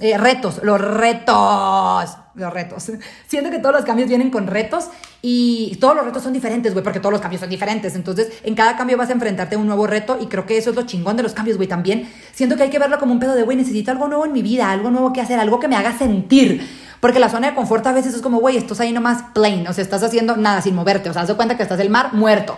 eh, 0.01 0.17
retos, 0.19 0.61
los 0.63 0.81
retos, 0.81 2.17
los 2.35 2.53
retos. 2.53 2.91
Siento 3.27 3.51
que 3.51 3.59
todos 3.59 3.75
los 3.75 3.85
cambios 3.85 4.09
vienen 4.09 4.31
con 4.31 4.47
retos 4.47 4.87
y 5.23 5.77
todos 5.81 5.95
los 5.95 6.05
retos 6.05 6.23
son 6.23 6.33
diferentes, 6.33 6.73
güey, 6.73 6.83
porque 6.83 7.01
todos 7.01 7.13
los 7.13 7.21
cambios 7.21 7.41
son 7.41 7.51
diferentes. 7.51 7.95
Entonces, 7.95 8.33
en 8.43 8.55
cada 8.55 8.77
cambio 8.77 8.97
vas 8.97 9.11
a 9.11 9.13
enfrentarte 9.13 9.57
a 9.57 9.59
un 9.59 9.67
nuevo 9.67 9.87
reto 9.87 10.19
y 10.21 10.27
creo 10.27 10.47
que 10.47 10.57
eso 10.57 10.71
es 10.71 10.77
lo 10.77 10.83
chingón 10.83 11.17
de 11.17 11.23
los 11.23 11.35
cambios, 11.35 11.57
güey, 11.57 11.69
también. 11.69 12.11
Siento 12.33 12.57
que 12.57 12.65
hay 12.65 12.71
que 12.71 12.79
verlo 12.79 12.99
como 12.99 13.13
un 13.13 13.21
pedo 13.21 13.35
de, 13.35 13.43
güey, 13.43 13.57
necesito 13.57 13.91
algo 13.91 14.09
nuevo 14.09 14.25
en 14.25 14.33
mi 14.33 14.43
vida, 14.43 14.71
algo 14.71 14.91
nuevo 14.91 15.13
que 15.13 15.21
hacer, 15.21 15.39
algo 15.39 15.61
que 15.61 15.69
me 15.69 15.77
haga 15.77 15.97
sentir. 15.97 16.67
Porque 17.01 17.19
la 17.19 17.29
zona 17.29 17.49
de 17.49 17.55
confort 17.55 17.87
a 17.87 17.93
veces 17.93 18.15
es 18.15 18.23
como, 18.23 18.41
güey, 18.41 18.57
estás 18.57 18.81
ahí 18.81 18.93
nomás 18.93 19.23
plain, 19.35 19.67
o 19.67 19.73
sea, 19.73 19.83
estás 19.83 20.03
haciendo 20.03 20.37
nada 20.37 20.61
sin 20.61 20.75
moverte, 20.75 21.09
o 21.09 21.13
sea, 21.13 21.23
haz 21.23 21.29
de 21.29 21.35
cuenta 21.35 21.57
que 21.57 21.63
estás 21.63 21.81
el 21.81 21.91
mar 21.91 22.13
muerto. 22.13 22.57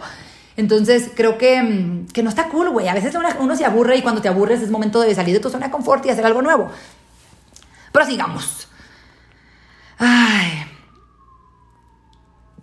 Entonces, 0.57 1.11
creo 1.15 1.39
que, 1.39 1.63
mm, 1.63 2.07
que 2.13 2.23
no 2.23 2.29
está 2.29 2.49
cool, 2.49 2.71
güey. 2.71 2.89
A 2.89 2.95
veces 2.95 3.15
uno, 3.41 3.57
se 3.57 3.65
aburre 3.65 3.97
y 3.97 4.03
cuando 4.03 4.21
te 4.21 4.29
aburres 4.29 4.61
es 4.61 4.71
momento 4.71 5.01
de 5.01 5.15
salir 5.15 5.35
de 5.35 5.41
tu 5.41 5.49
zona 5.49 5.67
de 5.67 5.73
confort 5.73 6.05
y 6.07 6.11
hacer 6.11 6.27
algo 6.27 6.43
nuevo. 6.43 6.71
Pero 7.93 8.07
sigamos. 8.07 8.69
Ay. 9.99 10.65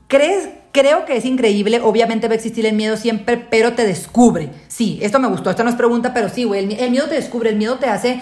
¿Crees, 0.08 0.50
creo 0.72 1.06
que 1.06 1.18
es 1.18 1.26
increíble. 1.26 1.82
Obviamente 1.82 2.28
va 2.28 2.34
a 2.34 2.36
existir 2.36 2.66
el 2.66 2.76
miedo 2.76 2.98
siempre, 2.98 3.38
pero 3.38 3.74
te 3.74 3.86
descubre. 3.86 4.52
Sí, 4.68 5.00
esto 5.02 5.20
me 5.20 5.28
gustó. 5.28 5.50
Esto 5.50 5.64
no 5.64 5.70
es 5.70 5.76
pregunta, 5.76 6.14
pero 6.14 6.30
sí, 6.30 6.44
güey. 6.44 6.74
el 6.80 6.92
miedo 6.92 7.08
te 7.08 7.16
descubre. 7.16 7.52
El 7.52 7.58
miedo 7.58 7.78
te 7.78 7.88
hace 7.88 8.20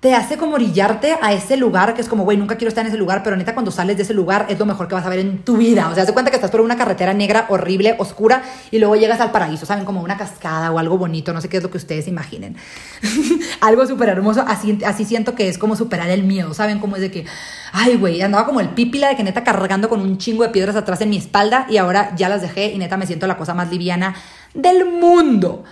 te 0.00 0.14
hace 0.14 0.38
como 0.38 0.54
orillarte 0.54 1.18
a 1.20 1.34
ese 1.34 1.58
lugar 1.58 1.92
que 1.92 2.00
es 2.00 2.08
como, 2.08 2.24
güey, 2.24 2.38
nunca 2.38 2.56
quiero 2.56 2.70
estar 2.70 2.82
en 2.82 2.88
ese 2.88 2.96
lugar, 2.96 3.22
pero 3.22 3.36
neta 3.36 3.52
cuando 3.52 3.70
sales 3.70 3.98
de 3.98 4.04
ese 4.04 4.14
lugar 4.14 4.46
es 4.48 4.58
lo 4.58 4.64
mejor 4.64 4.88
que 4.88 4.94
vas 4.94 5.04
a 5.04 5.10
ver 5.10 5.18
en 5.18 5.42
tu 5.42 5.58
vida. 5.58 5.90
O 5.90 5.94
sea, 5.94 6.04
haz 6.04 6.12
cuenta 6.12 6.30
que 6.30 6.36
estás 6.36 6.50
por 6.50 6.62
una 6.62 6.78
carretera 6.78 7.12
negra, 7.12 7.44
horrible, 7.50 7.96
oscura, 7.98 8.42
y 8.70 8.78
luego 8.78 8.96
llegas 8.96 9.20
al 9.20 9.30
paraíso, 9.30 9.66
¿saben? 9.66 9.84
Como 9.84 10.00
una 10.00 10.16
cascada 10.16 10.70
o 10.72 10.78
algo 10.78 10.96
bonito, 10.96 11.34
no 11.34 11.42
sé 11.42 11.50
qué 11.50 11.58
es 11.58 11.62
lo 11.62 11.70
que 11.70 11.76
ustedes 11.76 12.08
imaginen. 12.08 12.56
algo 13.60 13.86
súper 13.86 14.08
hermoso, 14.08 14.42
así, 14.48 14.78
así 14.86 15.04
siento 15.04 15.34
que 15.34 15.48
es 15.50 15.58
como 15.58 15.76
superar 15.76 16.08
el 16.08 16.22
miedo, 16.22 16.54
¿saben? 16.54 16.78
Como 16.78 16.96
es 16.96 17.02
de 17.02 17.10
que, 17.10 17.26
ay, 17.72 17.96
güey, 17.96 18.22
andaba 18.22 18.46
como 18.46 18.60
el 18.60 18.70
pípila 18.70 19.08
de 19.08 19.16
que 19.16 19.22
neta 19.22 19.44
cargando 19.44 19.90
con 19.90 20.00
un 20.00 20.16
chingo 20.16 20.44
de 20.44 20.48
piedras 20.48 20.76
atrás 20.76 21.02
en 21.02 21.10
mi 21.10 21.18
espalda 21.18 21.66
y 21.68 21.76
ahora 21.76 22.16
ya 22.16 22.30
las 22.30 22.40
dejé 22.40 22.72
y 22.72 22.78
neta 22.78 22.96
me 22.96 23.06
siento 23.06 23.26
la 23.26 23.36
cosa 23.36 23.52
más 23.52 23.70
liviana 23.70 24.14
del 24.54 24.86
mundo. 24.86 25.62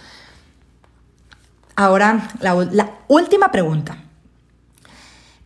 Ahora, 1.77 2.29
la 2.41 2.91
última 3.07 3.51
pregunta. 3.51 4.08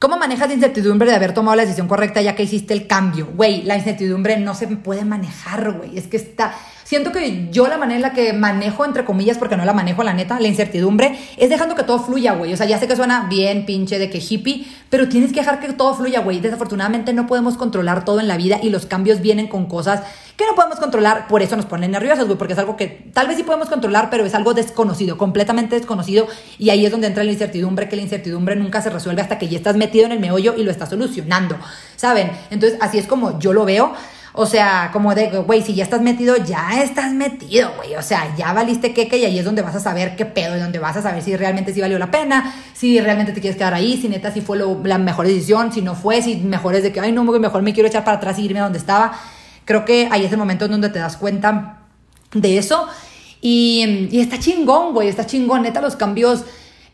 ¿Cómo 0.02 0.18
manejas 0.18 0.48
la 0.48 0.54
incertidumbre 0.54 1.08
de 1.08 1.14
haber 1.14 1.32
tomado 1.32 1.54
la 1.54 1.62
decisión 1.62 1.86
correcta 1.86 2.20
ya 2.20 2.34
que 2.34 2.42
hiciste 2.42 2.74
el 2.74 2.88
cambio? 2.88 3.28
Güey, 3.36 3.62
la 3.62 3.76
incertidumbre 3.76 4.36
no 4.36 4.52
se 4.56 4.66
puede 4.66 5.04
manejar, 5.04 5.70
güey. 5.74 5.96
Es 5.96 6.08
que 6.08 6.16
está, 6.16 6.56
Siento 6.84 7.12
que 7.12 7.48
yo 7.50 7.68
la 7.68 7.78
manera 7.78 7.96
en 7.96 8.02
la 8.02 8.12
que 8.12 8.32
manejo, 8.32 8.84
entre 8.84 9.04
comillas, 9.04 9.38
porque 9.38 9.56
no 9.56 9.64
la 9.64 9.72
manejo 9.72 10.02
la 10.02 10.14
neta, 10.14 10.40
la 10.40 10.48
incertidumbre, 10.48 11.18
es 11.36 11.48
dejando 11.48 11.74
que 11.74 11.84
todo 11.84 11.98
fluya, 11.98 12.34
güey. 12.34 12.52
O 12.52 12.56
sea, 12.56 12.66
ya 12.66 12.78
sé 12.78 12.88
que 12.88 12.96
suena 12.96 13.26
bien 13.28 13.64
pinche 13.66 13.98
de 13.98 14.10
que 14.10 14.18
hippie, 14.18 14.66
pero 14.90 15.08
tienes 15.08 15.32
que 15.32 15.40
dejar 15.40 15.60
que 15.60 15.72
todo 15.72 15.94
fluya, 15.94 16.20
güey. 16.20 16.40
Desafortunadamente 16.40 17.12
no 17.12 17.26
podemos 17.26 17.56
controlar 17.56 18.04
todo 18.04 18.20
en 18.20 18.28
la 18.28 18.36
vida 18.36 18.58
y 18.62 18.70
los 18.70 18.86
cambios 18.86 19.20
vienen 19.20 19.48
con 19.48 19.66
cosas 19.66 20.02
que 20.36 20.46
no 20.46 20.54
podemos 20.54 20.78
controlar. 20.78 21.28
Por 21.28 21.42
eso 21.42 21.56
nos 21.56 21.66
ponen 21.66 21.90
nerviosos, 21.90 22.26
güey, 22.26 22.38
porque 22.38 22.54
es 22.54 22.58
algo 22.58 22.76
que 22.76 23.10
tal 23.12 23.28
vez 23.28 23.36
sí 23.36 23.42
podemos 23.42 23.68
controlar, 23.68 24.10
pero 24.10 24.24
es 24.24 24.34
algo 24.34 24.54
desconocido, 24.54 25.18
completamente 25.18 25.76
desconocido. 25.76 26.26
Y 26.58 26.70
ahí 26.70 26.84
es 26.84 26.92
donde 26.92 27.06
entra 27.06 27.24
la 27.24 27.32
incertidumbre, 27.32 27.88
que 27.88 27.96
la 27.96 28.02
incertidumbre 28.02 28.56
nunca 28.56 28.82
se 28.82 28.90
resuelve 28.90 29.22
hasta 29.22 29.38
que 29.38 29.48
ya 29.48 29.56
estás 29.56 29.76
metido 29.76 30.06
en 30.06 30.12
el 30.12 30.20
meollo 30.20 30.54
y 30.56 30.62
lo 30.62 30.70
estás 30.70 30.90
solucionando, 30.90 31.56
¿saben? 31.96 32.30
Entonces, 32.50 32.78
así 32.80 32.98
es 32.98 33.06
como 33.06 33.38
yo 33.38 33.52
lo 33.52 33.64
veo. 33.64 33.92
O 34.34 34.46
sea, 34.46 34.88
como 34.92 35.14
de, 35.14 35.28
güey, 35.28 35.60
si 35.62 35.74
ya 35.74 35.84
estás 35.84 36.00
metido, 36.00 36.36
ya 36.36 36.82
estás 36.82 37.12
metido, 37.12 37.70
güey. 37.76 37.96
O 37.96 38.02
sea, 38.02 38.34
ya 38.34 38.52
valiste 38.54 38.94
queque 38.94 39.18
y 39.18 39.24
ahí 39.26 39.38
es 39.38 39.44
donde 39.44 39.60
vas 39.60 39.74
a 39.74 39.80
saber 39.80 40.16
qué 40.16 40.24
pedo 40.24 40.56
y 40.56 40.60
donde 40.60 40.78
vas 40.78 40.96
a 40.96 41.02
saber 41.02 41.22
si 41.22 41.36
realmente 41.36 41.74
sí 41.74 41.82
valió 41.82 41.98
la 41.98 42.10
pena, 42.10 42.54
si 42.72 42.98
realmente 42.98 43.32
te 43.32 43.40
quieres 43.40 43.58
quedar 43.58 43.74
ahí, 43.74 43.98
si 44.00 44.08
neta 44.08 44.32
sí 44.32 44.40
fue 44.40 44.58
la 44.84 44.96
mejor 44.96 45.26
decisión, 45.26 45.70
si 45.70 45.82
no 45.82 45.94
fue, 45.94 46.22
si 46.22 46.36
mejor 46.36 46.74
es 46.74 46.82
de 46.82 46.92
que, 46.92 47.00
ay, 47.00 47.12
no, 47.12 47.24
mejor 47.24 47.60
me 47.62 47.74
quiero 47.74 47.88
echar 47.88 48.04
para 48.04 48.16
atrás 48.16 48.38
y 48.38 48.44
irme 48.44 48.60
a 48.60 48.64
donde 48.64 48.78
estaba. 48.78 49.12
Creo 49.66 49.84
que 49.84 50.08
ahí 50.10 50.24
es 50.24 50.32
el 50.32 50.38
momento 50.38 50.64
en 50.64 50.72
donde 50.72 50.88
te 50.88 50.98
das 50.98 51.18
cuenta 51.18 51.80
de 52.32 52.56
eso. 52.56 52.88
Y, 53.42 54.08
y 54.10 54.20
está 54.20 54.38
chingón, 54.38 54.94
güey, 54.94 55.08
está 55.08 55.26
chingón. 55.26 55.62
Neta, 55.62 55.82
los 55.82 55.96
cambios 55.96 56.44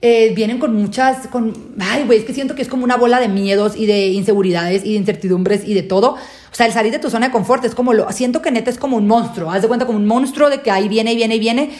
eh, 0.00 0.32
vienen 0.34 0.58
con 0.58 0.74
muchas, 0.76 1.26
con, 1.26 1.52
ay, 1.80 2.04
güey, 2.04 2.20
es 2.20 2.24
que 2.24 2.32
siento 2.32 2.54
que 2.54 2.62
es 2.62 2.68
como 2.68 2.84
una 2.84 2.96
bola 2.96 3.18
de 3.18 3.28
miedos 3.28 3.76
y 3.76 3.86
de 3.86 4.08
inseguridades 4.08 4.84
y 4.84 4.92
de 4.92 4.98
incertidumbres 4.98 5.62
y 5.66 5.74
de 5.74 5.82
todo. 5.82 6.16
O 6.50 6.54
sea, 6.54 6.66
el 6.66 6.72
salir 6.72 6.92
de 6.92 6.98
tu 6.98 7.10
zona 7.10 7.26
de 7.26 7.32
confort 7.32 7.64
es 7.64 7.74
como 7.74 7.92
lo, 7.92 8.10
siento 8.12 8.42
que 8.42 8.50
neta 8.50 8.70
es 8.70 8.78
como 8.78 8.96
un 8.96 9.06
monstruo, 9.06 9.50
haz 9.50 9.62
de 9.62 9.68
cuenta 9.68 9.86
como 9.86 9.98
un 9.98 10.06
monstruo 10.06 10.50
de 10.50 10.60
que 10.60 10.70
ahí 10.70 10.88
viene 10.88 11.12
y 11.12 11.16
viene 11.16 11.36
y 11.36 11.38
viene 11.38 11.70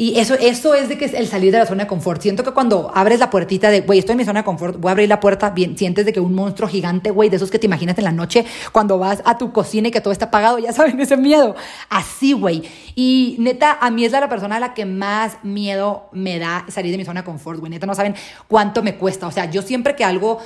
y 0.00 0.20
eso, 0.20 0.34
eso 0.34 0.74
es 0.74 0.88
de 0.88 0.96
que 0.96 1.06
es 1.06 1.12
el 1.12 1.26
salir 1.26 1.50
de 1.50 1.58
la 1.58 1.66
zona 1.66 1.82
de 1.82 1.88
confort. 1.88 2.22
Siento 2.22 2.44
que 2.44 2.52
cuando 2.52 2.92
abres 2.94 3.18
la 3.18 3.30
puertita 3.30 3.68
de, 3.68 3.80
güey, 3.80 3.98
estoy 3.98 4.12
en 4.12 4.18
mi 4.18 4.24
zona 4.24 4.40
de 4.40 4.44
confort, 4.44 4.78
voy 4.78 4.90
a 4.90 4.92
abrir 4.92 5.08
la 5.08 5.18
puerta, 5.18 5.50
bien, 5.50 5.76
sientes 5.76 6.06
de 6.06 6.12
que 6.12 6.20
un 6.20 6.34
monstruo 6.36 6.68
gigante, 6.68 7.10
güey, 7.10 7.28
de 7.30 7.34
esos 7.34 7.50
que 7.50 7.58
te 7.58 7.66
imaginas 7.66 7.98
en 7.98 8.04
la 8.04 8.12
noche 8.12 8.46
cuando 8.70 8.96
vas 8.96 9.22
a 9.24 9.38
tu 9.38 9.50
cocina 9.50 9.88
y 9.88 9.90
que 9.90 10.00
todo 10.00 10.12
está 10.12 10.26
apagado, 10.26 10.60
ya 10.60 10.72
saben, 10.72 11.00
ese 11.00 11.16
miedo. 11.16 11.56
Así, 11.88 12.32
güey. 12.32 12.62
Y 12.94 13.34
neta, 13.40 13.76
a 13.80 13.90
mí 13.90 14.04
es 14.04 14.12
la 14.12 14.28
persona 14.28 14.56
a 14.56 14.60
la 14.60 14.72
que 14.72 14.86
más 14.86 15.38
miedo 15.42 16.08
me 16.12 16.38
da 16.38 16.64
salir 16.68 16.92
de 16.92 16.98
mi 16.98 17.04
zona 17.04 17.22
de 17.22 17.24
confort, 17.24 17.58
güey. 17.58 17.70
Neta, 17.70 17.84
no 17.84 17.96
saben 17.96 18.14
cuánto 18.46 18.84
me 18.84 18.94
cuesta. 18.94 19.26
O 19.26 19.32
sea, 19.32 19.50
yo 19.50 19.62
siempre 19.62 19.96
que 19.96 20.04
algo 20.04 20.38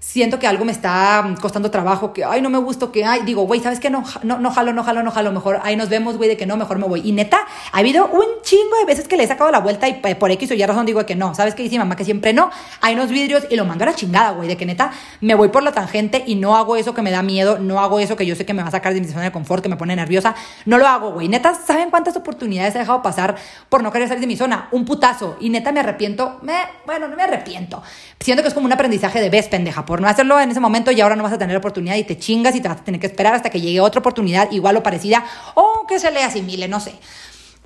siento 0.00 0.38
que 0.38 0.46
algo 0.46 0.64
me 0.64 0.72
está 0.72 1.36
costando 1.40 1.70
trabajo, 1.70 2.12
que, 2.12 2.24
ay, 2.24 2.40
no 2.40 2.48
me 2.48 2.58
gusta, 2.58 2.90
que, 2.90 3.04
ay, 3.04 3.20
digo, 3.24 3.42
güey, 3.42 3.60
¿sabes 3.60 3.78
qué? 3.78 3.90
No, 3.90 4.02
no, 4.22 4.38
no 4.38 4.50
jalo, 4.50 4.72
no 4.72 4.82
jalo, 4.82 5.02
no 5.02 5.10
jalo, 5.10 5.30
mejor, 5.30 5.60
ahí 5.62 5.76
nos 5.76 5.90
vemos, 5.90 6.16
güey, 6.16 6.30
de 6.30 6.36
que 6.38 6.46
no, 6.46 6.56
mejor 6.56 6.78
me 6.78 6.88
voy. 6.88 7.02
Y 7.04 7.12
neta, 7.12 7.46
ha 7.70 7.78
habido 7.78 8.06
un 8.06 8.24
chingo 8.42 8.76
de 8.78 8.86
veces 8.86 9.06
que 9.06 9.16
le 9.18 9.24
he 9.24 9.28
sacado 9.28 9.50
la 9.50 9.60
vuelta 9.60 9.88
y 9.88 10.00
por 10.14 10.30
X 10.30 10.50
o 10.50 10.54
Y 10.54 10.64
razón 10.64 10.86
digo 10.86 11.04
que 11.04 11.14
no, 11.14 11.34
¿sabes 11.34 11.54
qué 11.54 11.62
dice 11.62 11.78
mamá? 11.78 11.96
Que 11.96 12.04
siempre 12.04 12.32
no. 12.32 12.50
Hay 12.80 12.94
unos 12.94 13.10
vidrios 13.10 13.46
y 13.50 13.56
lo 13.56 13.66
mando 13.66 13.84
a 13.84 13.88
la 13.88 13.94
chingada, 13.94 14.30
güey, 14.30 14.48
de 14.48 14.56
que 14.56 14.64
neta, 14.64 14.90
me 15.20 15.34
voy 15.34 15.48
por 15.48 15.62
la 15.62 15.72
tangente 15.72 16.24
y 16.26 16.34
no 16.34 16.56
hago 16.56 16.76
eso 16.76 16.94
que 16.94 17.02
me 17.02 17.10
da 17.10 17.22
miedo, 17.22 17.58
no 17.58 17.80
hago 17.80 18.00
eso 18.00 18.16
que 18.16 18.24
yo 18.24 18.34
sé 18.34 18.46
que 18.46 18.54
me 18.54 18.62
va 18.62 18.68
a 18.68 18.72
sacar 18.72 18.94
de 18.94 19.00
mi 19.00 19.06
zona 19.06 19.24
de 19.24 19.32
confort, 19.32 19.62
que 19.62 19.68
me 19.68 19.76
pone 19.76 19.94
nerviosa, 19.94 20.34
no 20.64 20.78
lo 20.78 20.86
hago, 20.86 21.12
güey. 21.12 21.28
Neta, 21.28 21.54
¿saben 21.54 21.90
cuántas 21.90 22.16
oportunidades 22.16 22.74
he 22.74 22.78
dejado 22.78 23.02
pasar 23.02 23.36
por 23.68 23.82
no 23.82 23.92
querer 23.92 24.08
salir 24.08 24.22
de 24.22 24.26
mi 24.26 24.36
zona? 24.36 24.68
Un 24.72 24.86
putazo. 24.86 25.36
Y 25.40 25.50
neta, 25.50 25.72
me 25.72 25.80
arrepiento, 25.80 26.38
me, 26.42 26.54
bueno, 26.86 27.06
no 27.06 27.16
me 27.16 27.22
arrepiento. 27.22 27.82
Siento 28.18 28.42
que 28.42 28.48
es 28.48 28.54
como 28.54 28.66
un 28.66 28.72
aprendizaje 28.72 29.20
de 29.20 29.28
vez, 29.28 29.48
pendeja, 29.48 29.84
por 29.90 30.00
no 30.00 30.06
hacerlo 30.06 30.38
en 30.38 30.52
ese 30.52 30.60
momento 30.60 30.92
y 30.92 31.00
ahora 31.00 31.16
no 31.16 31.24
vas 31.24 31.32
a 31.32 31.38
tener 31.38 31.56
oportunidad 31.56 31.96
y 31.96 32.04
te 32.04 32.16
chingas 32.16 32.54
y 32.54 32.60
te 32.60 32.68
vas 32.68 32.78
a 32.78 32.84
tener 32.84 33.00
que 33.00 33.08
esperar 33.08 33.34
hasta 33.34 33.50
que 33.50 33.60
llegue 33.60 33.80
otra 33.80 33.98
oportunidad 33.98 34.48
igual 34.52 34.76
o 34.76 34.84
parecida 34.84 35.24
o 35.56 35.84
que 35.88 35.98
se 35.98 36.12
le 36.12 36.22
asimile, 36.22 36.68
no 36.68 36.78
sé. 36.78 36.92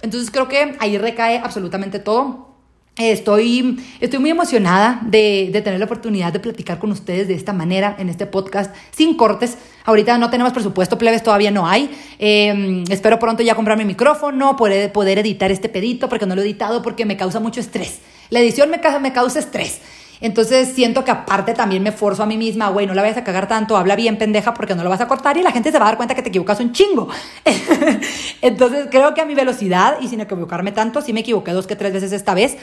Entonces 0.00 0.30
creo 0.30 0.48
que 0.48 0.74
ahí 0.80 0.96
recae 0.96 1.36
absolutamente 1.36 1.98
todo. 1.98 2.54
Estoy, 2.96 3.78
estoy 4.00 4.20
muy 4.20 4.30
emocionada 4.30 5.00
de, 5.02 5.50
de, 5.52 5.60
tener 5.60 5.78
la 5.78 5.84
oportunidad 5.84 6.32
de 6.32 6.40
platicar 6.40 6.78
con 6.78 6.92
ustedes 6.92 7.28
de 7.28 7.34
esta 7.34 7.52
manera 7.52 7.94
en 7.98 8.08
este 8.08 8.24
podcast 8.24 8.74
sin 8.90 9.18
cortes. 9.18 9.58
Ahorita 9.84 10.16
no 10.16 10.30
tenemos 10.30 10.54
presupuesto, 10.54 10.96
plebes, 10.96 11.22
todavía 11.22 11.50
no 11.50 11.66
hay. 11.66 11.90
Em, 12.18 12.84
espero 12.88 13.18
pronto 13.18 13.42
ya 13.42 13.54
comprar 13.54 13.76
mi 13.76 13.84
micrófono, 13.84 14.56
poder, 14.56 14.90
poder 14.92 15.18
editar 15.18 15.50
este 15.50 15.68
pedito 15.68 16.08
porque 16.08 16.24
no 16.24 16.34
lo 16.34 16.40
he 16.40 16.44
editado 16.44 16.80
porque 16.80 17.04
me 17.04 17.18
causa 17.18 17.38
mucho 17.38 17.60
estrés. 17.60 18.00
La 18.30 18.40
edición 18.40 18.70
me, 18.70 18.80
me 19.00 19.12
causa 19.12 19.38
estrés. 19.38 19.82
Entonces 20.20 20.68
siento 20.74 21.04
que 21.04 21.10
aparte 21.10 21.54
también 21.54 21.82
me 21.82 21.92
forzo 21.92 22.22
a 22.22 22.26
mí 22.26 22.36
misma, 22.36 22.68
güey, 22.68 22.86
no 22.86 22.94
la 22.94 23.02
vayas 23.02 23.16
a 23.16 23.24
cagar 23.24 23.48
tanto, 23.48 23.76
habla 23.76 23.96
bien 23.96 24.18
pendeja 24.18 24.54
porque 24.54 24.74
no 24.74 24.82
lo 24.82 24.90
vas 24.90 25.00
a 25.00 25.08
cortar 25.08 25.36
y 25.36 25.42
la 25.42 25.52
gente 25.52 25.72
se 25.72 25.78
va 25.78 25.86
a 25.86 25.88
dar 25.88 25.96
cuenta 25.96 26.14
que 26.14 26.22
te 26.22 26.28
equivocas 26.28 26.60
un 26.60 26.72
chingo. 26.72 27.08
Entonces 28.42 28.88
creo 28.90 29.14
que 29.14 29.20
a 29.20 29.24
mi 29.24 29.34
velocidad 29.34 29.98
y 30.00 30.08
sin 30.08 30.20
equivocarme 30.20 30.72
tanto, 30.72 31.00
sí 31.00 31.12
me 31.12 31.20
equivoqué 31.20 31.52
dos 31.52 31.66
que 31.66 31.76
tres 31.76 31.92
veces 31.92 32.12
esta 32.12 32.34
vez. 32.34 32.56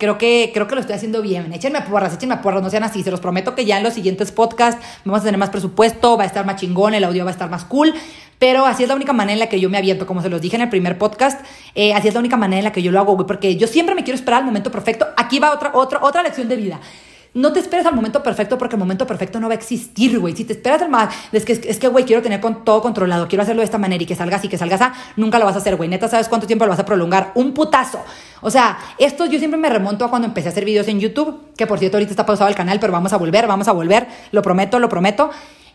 Creo 0.00 0.16
que, 0.16 0.50
creo 0.54 0.66
que 0.66 0.74
lo 0.74 0.80
estoy 0.80 0.96
haciendo 0.96 1.20
bien. 1.20 1.52
Échenme 1.52 1.82
porras, 1.82 2.14
échenme 2.14 2.38
porras, 2.38 2.62
no 2.62 2.70
sean 2.70 2.84
así. 2.84 3.02
Se 3.02 3.10
los 3.10 3.20
prometo 3.20 3.54
que 3.54 3.66
ya 3.66 3.76
en 3.76 3.84
los 3.84 3.92
siguientes 3.92 4.32
podcasts 4.32 4.82
vamos 5.04 5.20
a 5.20 5.24
tener 5.24 5.38
más 5.38 5.50
presupuesto, 5.50 6.16
va 6.16 6.22
a 6.22 6.26
estar 6.26 6.46
más 6.46 6.56
chingón, 6.56 6.94
el 6.94 7.04
audio 7.04 7.22
va 7.24 7.30
a 7.30 7.32
estar 7.32 7.50
más 7.50 7.64
cool. 7.64 7.92
Pero 8.38 8.64
así 8.64 8.82
es 8.84 8.88
la 8.88 8.94
única 8.94 9.12
manera 9.12 9.34
en 9.34 9.40
la 9.40 9.50
que 9.50 9.60
yo 9.60 9.68
me 9.68 9.76
aviento, 9.76 10.06
como 10.06 10.22
se 10.22 10.30
los 10.30 10.40
dije 10.40 10.56
en 10.56 10.62
el 10.62 10.70
primer 10.70 10.96
podcast, 10.96 11.44
eh, 11.74 11.92
así 11.92 12.08
es 12.08 12.14
la 12.14 12.20
única 12.20 12.38
manera 12.38 12.60
en 12.60 12.64
la 12.64 12.72
que 12.72 12.82
yo 12.82 12.90
lo 12.92 12.98
hago, 12.98 13.14
güey, 13.14 13.26
porque 13.26 13.56
yo 13.56 13.66
siempre 13.66 13.94
me 13.94 14.02
quiero 14.02 14.16
esperar 14.16 14.40
al 14.40 14.46
momento 14.46 14.70
perfecto. 14.70 15.06
Aquí 15.18 15.38
va 15.38 15.52
otra, 15.52 15.72
otra, 15.74 15.98
otra 16.02 16.22
lección 16.22 16.48
de 16.48 16.56
vida. 16.56 16.80
No 17.34 17.52
te 17.52 17.60
esperes 17.60 17.86
al 17.86 17.94
momento 17.94 18.22
perfecto 18.22 18.58
porque 18.58 18.76
el 18.76 18.80
momento 18.80 19.06
perfecto 19.06 19.38
no 19.38 19.48
va 19.48 19.54
a 19.54 19.56
existir, 19.56 20.18
güey. 20.18 20.34
Si 20.34 20.44
te 20.44 20.54
esperas 20.54 20.82
al 20.82 20.90
más, 20.90 21.14
es 21.32 21.44
que, 21.44 21.52
es 21.52 21.78
que, 21.78 21.88
güey, 21.88 22.04
quiero 22.04 22.22
tener 22.22 22.40
con 22.40 22.64
todo 22.64 22.82
controlado, 22.82 23.28
quiero 23.28 23.42
hacerlo 23.42 23.60
de 23.60 23.66
esta 23.66 23.78
manera 23.78 24.02
y 24.02 24.06
que 24.06 24.16
salgas 24.16 24.44
y 24.44 24.48
que 24.48 24.58
salgas 24.58 24.80
a, 24.80 24.94
nunca 25.16 25.38
lo 25.38 25.44
vas 25.44 25.54
a 25.54 25.58
hacer, 25.58 25.76
güey. 25.76 25.88
Neta, 25.88 26.08
¿sabes 26.08 26.28
cuánto 26.28 26.46
tiempo 26.46 26.64
lo 26.64 26.70
vas 26.70 26.80
a 26.80 26.84
prolongar? 26.84 27.32
Un 27.34 27.52
putazo. 27.54 28.00
O 28.40 28.50
sea, 28.50 28.78
esto 28.98 29.26
yo 29.26 29.38
siempre 29.38 29.58
me 29.58 29.68
remonto 29.68 30.04
a 30.04 30.10
cuando 30.10 30.26
empecé 30.26 30.48
a 30.48 30.50
hacer 30.50 30.64
videos 30.64 30.88
en 30.88 30.98
YouTube, 30.98 31.52
que 31.56 31.66
por 31.66 31.78
cierto 31.78 31.96
ahorita 31.96 32.10
está 32.10 32.26
pausado 32.26 32.48
el 32.48 32.56
canal, 32.56 32.80
pero 32.80 32.92
vamos 32.92 33.12
a 33.12 33.16
volver, 33.16 33.46
vamos 33.46 33.68
a 33.68 33.72
volver, 33.72 34.06
lo 34.32 34.42
prometo, 34.42 34.78
lo 34.78 34.88
prometo. 34.88 35.30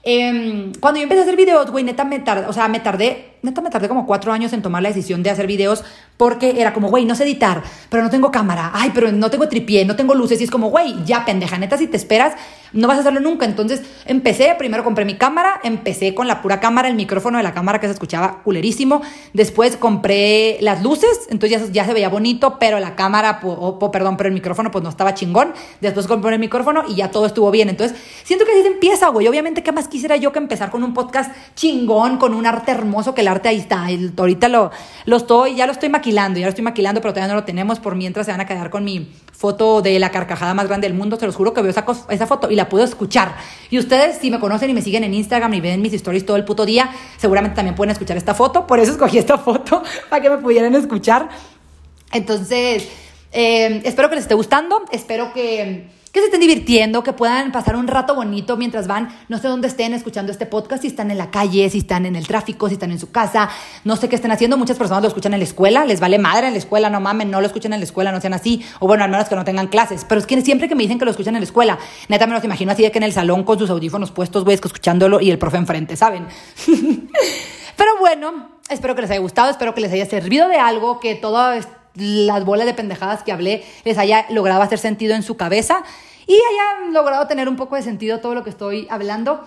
Em, 0.07 0.71
cuando 0.79 0.99
yo 0.99 1.03
empecé 1.03 1.21
a 1.21 1.23
hacer 1.23 1.35
videos, 1.35 1.71
güey, 1.71 1.83
neta 1.83 2.03
me 2.03 2.19
tardé, 2.19 2.45
o 2.45 2.53
sea, 2.53 2.67
me 2.67 2.79
tardé, 2.79 3.34
neta 3.45 3.61
me 3.61 3.69
tardé 3.69 3.87
como 3.87 4.05
cuatro 4.05 4.31
años 4.31 4.53
en 4.53 4.61
tomar 4.61 4.81
la 4.81 4.89
decisión 4.89 5.23
de 5.23 5.29
hacer 5.29 5.47
videos 5.47 5.83
porque 6.17 6.61
era 6.61 6.73
como, 6.73 6.89
güey, 6.89 7.05
no 7.05 7.15
sé 7.15 7.23
editar, 7.23 7.61
pero 7.89 8.03
no 8.03 8.09
tengo 8.09 8.31
cámara, 8.31 8.71
ay, 8.73 8.91
pero 8.93 9.11
no 9.11 9.29
tengo 9.29 9.47
tripié, 9.49 9.85
no 9.85 9.95
tengo 9.95 10.15
luces, 10.15 10.39
y 10.39 10.45
es 10.45 10.51
como, 10.51 10.69
güey, 10.69 10.95
ya 11.05 11.25
pendeja, 11.25 11.57
neta, 11.57 11.77
si 11.77 11.87
te 11.87 11.97
esperas, 11.97 12.33
no 12.75 12.87
vas 12.87 12.97
a 12.97 12.99
hacerlo 13.01 13.19
nunca. 13.21 13.45
Entonces 13.45 13.81
empecé, 14.05 14.55
primero 14.57 14.83
compré 14.83 15.05
mi 15.05 15.15
cámara, 15.15 15.59
empecé 15.63 16.13
con 16.13 16.27
la 16.27 16.41
pura 16.41 16.59
cámara, 16.59 16.87
el 16.87 16.95
micrófono 16.95 17.37
de 17.37 17.43
la 17.43 17.53
cámara 17.53 17.79
que 17.79 17.87
se 17.87 17.93
escuchaba 17.93 18.41
culerísimo, 18.43 19.01
después 19.33 19.77
compré 19.77 20.57
las 20.61 20.83
luces, 20.83 21.27
entonces 21.29 21.71
ya, 21.71 21.85
se 21.85 21.93
veía 21.93 22.09
bonito, 22.09 22.57
pero 22.59 22.79
la 22.79 22.95
cámara, 22.95 23.39
o, 23.43 23.91
perdón, 23.91 24.17
pero 24.17 24.27
el 24.27 24.33
micrófono 24.33 24.71
pues 24.71 24.83
no 24.83 24.89
estaba 24.89 25.13
chingón, 25.13 25.53
después 25.81 26.07
compré 26.07 26.33
el 26.33 26.39
micrófono 26.39 26.83
y 26.87 26.95
ya 26.95 27.11
todo 27.11 27.25
estuvo 27.25 27.51
bien. 27.51 27.69
Entonces 27.69 27.97
siento 28.23 28.45
que 28.45 28.51
así 28.51 28.67
empieza, 28.67 29.09
güey, 29.09 29.27
obviamente, 29.27 29.63
¿qué 29.63 29.71
más 29.71 29.87
quisiera 29.87 30.15
yo 30.17 30.31
que 30.31 30.39
empezar 30.39 30.69
con 30.69 30.83
un 30.83 30.93
podcast 30.93 31.31
chingón, 31.55 32.17
con 32.17 32.33
un 32.33 32.45
arte 32.45 32.71
hermoso, 32.71 33.13
que 33.15 33.21
el 33.21 33.27
ahí 33.43 33.57
está, 33.57 33.87
ahorita 34.17 34.49
lo, 34.49 34.71
lo 35.05 35.17
estoy, 35.17 35.55
ya 35.55 35.65
lo 35.65 35.71
estoy 35.71 35.89
maquilando, 35.89 36.39
ya 36.39 36.45
lo 36.45 36.49
estoy 36.49 36.63
maquilando, 36.63 37.01
pero 37.01 37.13
todavía 37.13 37.33
no 37.33 37.39
lo 37.39 37.45
tenemos, 37.45 37.79
por 37.79 37.95
mientras 37.95 38.25
se 38.25 38.31
van 38.31 38.41
a 38.41 38.45
quedar 38.45 38.69
con 38.69 38.83
mi 38.83 39.11
foto 39.31 39.81
de 39.81 39.99
la 39.99 40.11
carcajada 40.11 40.53
más 40.53 40.67
grande 40.67 40.87
del 40.87 40.97
mundo, 40.97 41.17
se 41.17 41.25
los 41.25 41.35
juro 41.35 41.53
que 41.53 41.61
veo 41.61 41.71
esa, 41.71 41.85
esa 42.09 42.27
foto 42.27 42.49
y 42.49 42.55
la 42.55 42.69
puedo 42.69 42.83
escuchar. 42.83 43.35
Y 43.69 43.77
ustedes, 43.77 44.17
si 44.17 44.31
me 44.31 44.39
conocen 44.39 44.69
y 44.69 44.73
me 44.73 44.81
siguen 44.81 45.03
en 45.03 45.13
Instagram 45.13 45.53
y 45.53 45.61
ven 45.61 45.81
mis 45.81 45.93
stories 45.93 46.25
todo 46.25 46.37
el 46.37 46.45
puto 46.45 46.65
día, 46.65 46.89
seguramente 47.17 47.55
también 47.55 47.75
pueden 47.75 47.91
escuchar 47.91 48.17
esta 48.17 48.33
foto, 48.33 48.65
por 48.65 48.79
eso 48.79 48.91
escogí 48.91 49.17
esta 49.17 49.37
foto, 49.37 49.83
para 50.09 50.21
que 50.21 50.29
me 50.29 50.37
pudieran 50.37 50.73
escuchar. 50.75 51.29
Entonces, 52.11 52.87
eh, 53.31 53.81
espero 53.83 54.09
que 54.09 54.15
les 54.15 54.23
esté 54.23 54.35
gustando, 54.35 54.83
espero 54.91 55.33
que 55.33 55.89
que 56.15 56.21
se 56.21 56.27
estén 56.27 56.39
divirtiendo, 56.39 57.03
que 57.03 57.11
puedan 57.11 57.51
pasar 57.51 57.75
un 57.75 57.87
rato 57.87 58.15
bonito 58.15 58.55
mientras 58.55 58.87
van, 58.87 59.09
no 59.27 59.37
sé 59.37 59.49
dónde 59.49 59.67
estén 59.67 59.93
escuchando 59.93 60.31
este 60.31 60.45
podcast, 60.45 60.83
si 60.83 60.87
están 60.87 61.11
en 61.11 61.17
la 61.17 61.29
calle, 61.29 61.69
si 61.69 61.79
están 61.79 62.05
en 62.05 62.15
el 62.15 62.25
tráfico, 62.25 62.69
si 62.69 62.75
están 62.75 62.91
en 62.91 62.99
su 62.99 63.11
casa, 63.11 63.49
no 63.83 63.97
sé 63.97 64.07
qué 64.07 64.15
estén 64.15 64.31
haciendo. 64.31 64.55
Muchas 64.55 64.77
personas 64.77 65.01
lo 65.01 65.09
escuchan 65.09 65.33
en 65.33 65.39
la 65.39 65.43
escuela, 65.43 65.83
les 65.83 65.99
vale 65.99 66.17
madre 66.17 66.47
en 66.47 66.53
la 66.53 66.59
escuela, 66.59 66.89
no 66.89 67.01
mamen, 67.01 67.29
no 67.29 67.41
lo 67.41 67.47
escuchen 67.47 67.73
en 67.73 67.81
la 67.81 67.83
escuela, 67.83 68.13
no 68.13 68.21
sean 68.21 68.33
así, 68.33 68.65
o 68.79 68.87
bueno, 68.87 69.03
al 69.03 69.11
menos 69.11 69.27
que 69.27 69.35
no 69.35 69.43
tengan 69.43 69.67
clases. 69.67 70.05
Pero 70.07 70.19
es 70.19 70.25
que 70.25 70.39
siempre 70.41 70.69
que 70.69 70.75
me 70.75 70.83
dicen 70.83 70.99
que 70.99 71.03
lo 71.03 71.11
escuchan 71.11 71.35
en 71.35 71.41
la 71.41 71.45
escuela, 71.47 71.77
neta 72.07 72.27
me 72.27 72.33
los 72.33 72.45
imagino 72.45 72.71
así 72.71 72.81
de 72.81 72.93
que 72.93 72.99
en 72.99 73.03
el 73.03 73.11
salón 73.11 73.43
con 73.43 73.59
sus 73.59 73.69
audífonos 73.69 74.11
puestos, 74.11 74.45
güey, 74.45 74.55
escuchándolo 74.55 75.19
y 75.19 75.31
el 75.31 75.37
profe 75.37 75.57
enfrente, 75.57 75.97
¿saben? 75.97 76.27
Pero 77.75 77.91
bueno, 77.99 78.51
espero 78.69 78.95
que 78.95 79.01
les 79.01 79.11
haya 79.11 79.19
gustado, 79.19 79.49
espero 79.49 79.75
que 79.75 79.81
les 79.81 79.91
haya 79.91 80.05
servido 80.05 80.47
de 80.47 80.59
algo, 80.59 81.01
que 81.01 81.15
todas 81.15 81.67
las 81.95 82.45
bolas 82.45 82.65
de 82.65 82.73
pendejadas 82.73 83.23
que 83.23 83.31
hablé 83.31 83.63
les 83.83 83.97
haya 83.97 84.25
logrado 84.29 84.61
hacer 84.61 84.79
sentido 84.79 85.15
en 85.15 85.23
su 85.23 85.37
cabeza 85.37 85.83
y 86.27 86.33
hayan 86.33 86.93
logrado 86.93 87.27
tener 87.27 87.47
un 87.49 87.55
poco 87.55 87.75
de 87.75 87.81
sentido 87.81 88.19
todo 88.19 88.33
lo 88.35 88.43
que 88.43 88.49
estoy 88.49 88.87
hablando. 88.89 89.43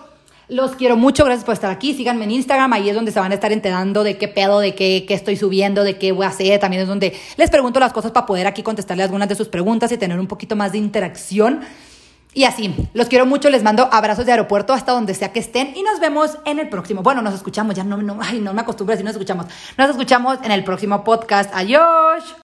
Los 0.47 0.75
quiero 0.75 0.97
mucho, 0.97 1.25
gracias 1.25 1.45
por 1.45 1.53
estar 1.53 1.69
aquí. 1.69 1.93
Síganme 1.93 2.23
en 2.23 2.31
Instagram, 2.31 2.73
ahí 2.73 2.89
es 2.89 2.95
donde 2.95 3.11
se 3.11 3.19
van 3.19 3.31
a 3.31 3.35
estar 3.35 3.51
enterando 3.51 4.03
de 4.03 4.17
qué 4.17 4.27
pedo, 4.27 4.59
de 4.59 4.73
qué, 4.73 5.05
qué 5.07 5.13
estoy 5.13 5.37
subiendo, 5.37 5.83
de 5.83 5.99
qué 5.99 6.11
voy 6.11 6.25
a 6.25 6.29
hacer. 6.29 6.59
También 6.59 6.81
es 6.81 6.87
donde 6.87 7.15
les 7.37 7.51
pregunto 7.51 7.79
las 7.79 7.93
cosas 7.93 8.11
para 8.11 8.25
poder 8.25 8.47
aquí 8.47 8.63
contestarle 8.63 9.03
algunas 9.03 9.29
de 9.29 9.35
sus 9.35 9.47
preguntas 9.47 9.91
y 9.91 9.97
tener 9.97 10.19
un 10.19 10.25
poquito 10.25 10.55
más 10.55 10.71
de 10.71 10.79
interacción. 10.79 11.61
Y 12.33 12.45
así, 12.45 12.73
los 12.93 13.07
quiero 13.07 13.25
mucho, 13.25 13.49
les 13.49 13.63
mando 13.63 13.89
abrazos 13.91 14.25
de 14.25 14.31
aeropuerto 14.31 14.73
hasta 14.73 14.91
donde 14.91 15.13
sea 15.13 15.31
que 15.33 15.39
estén 15.39 15.75
y 15.75 15.83
nos 15.83 15.99
vemos 15.99 16.37
en 16.45 16.59
el 16.59 16.69
próximo. 16.69 17.03
Bueno, 17.03 17.21
nos 17.21 17.33
escuchamos, 17.33 17.75
ya 17.75 17.83
no, 17.83 17.97
no, 17.97 18.19
ay, 18.21 18.39
no 18.39 18.53
me 18.53 18.61
acostumbro 18.61 18.93
decir 18.93 19.05
nos 19.05 19.15
escuchamos. 19.15 19.47
Nos 19.77 19.89
escuchamos 19.89 20.39
en 20.43 20.51
el 20.51 20.63
próximo 20.63 21.03
podcast. 21.03 21.51
Adiós. 21.53 22.35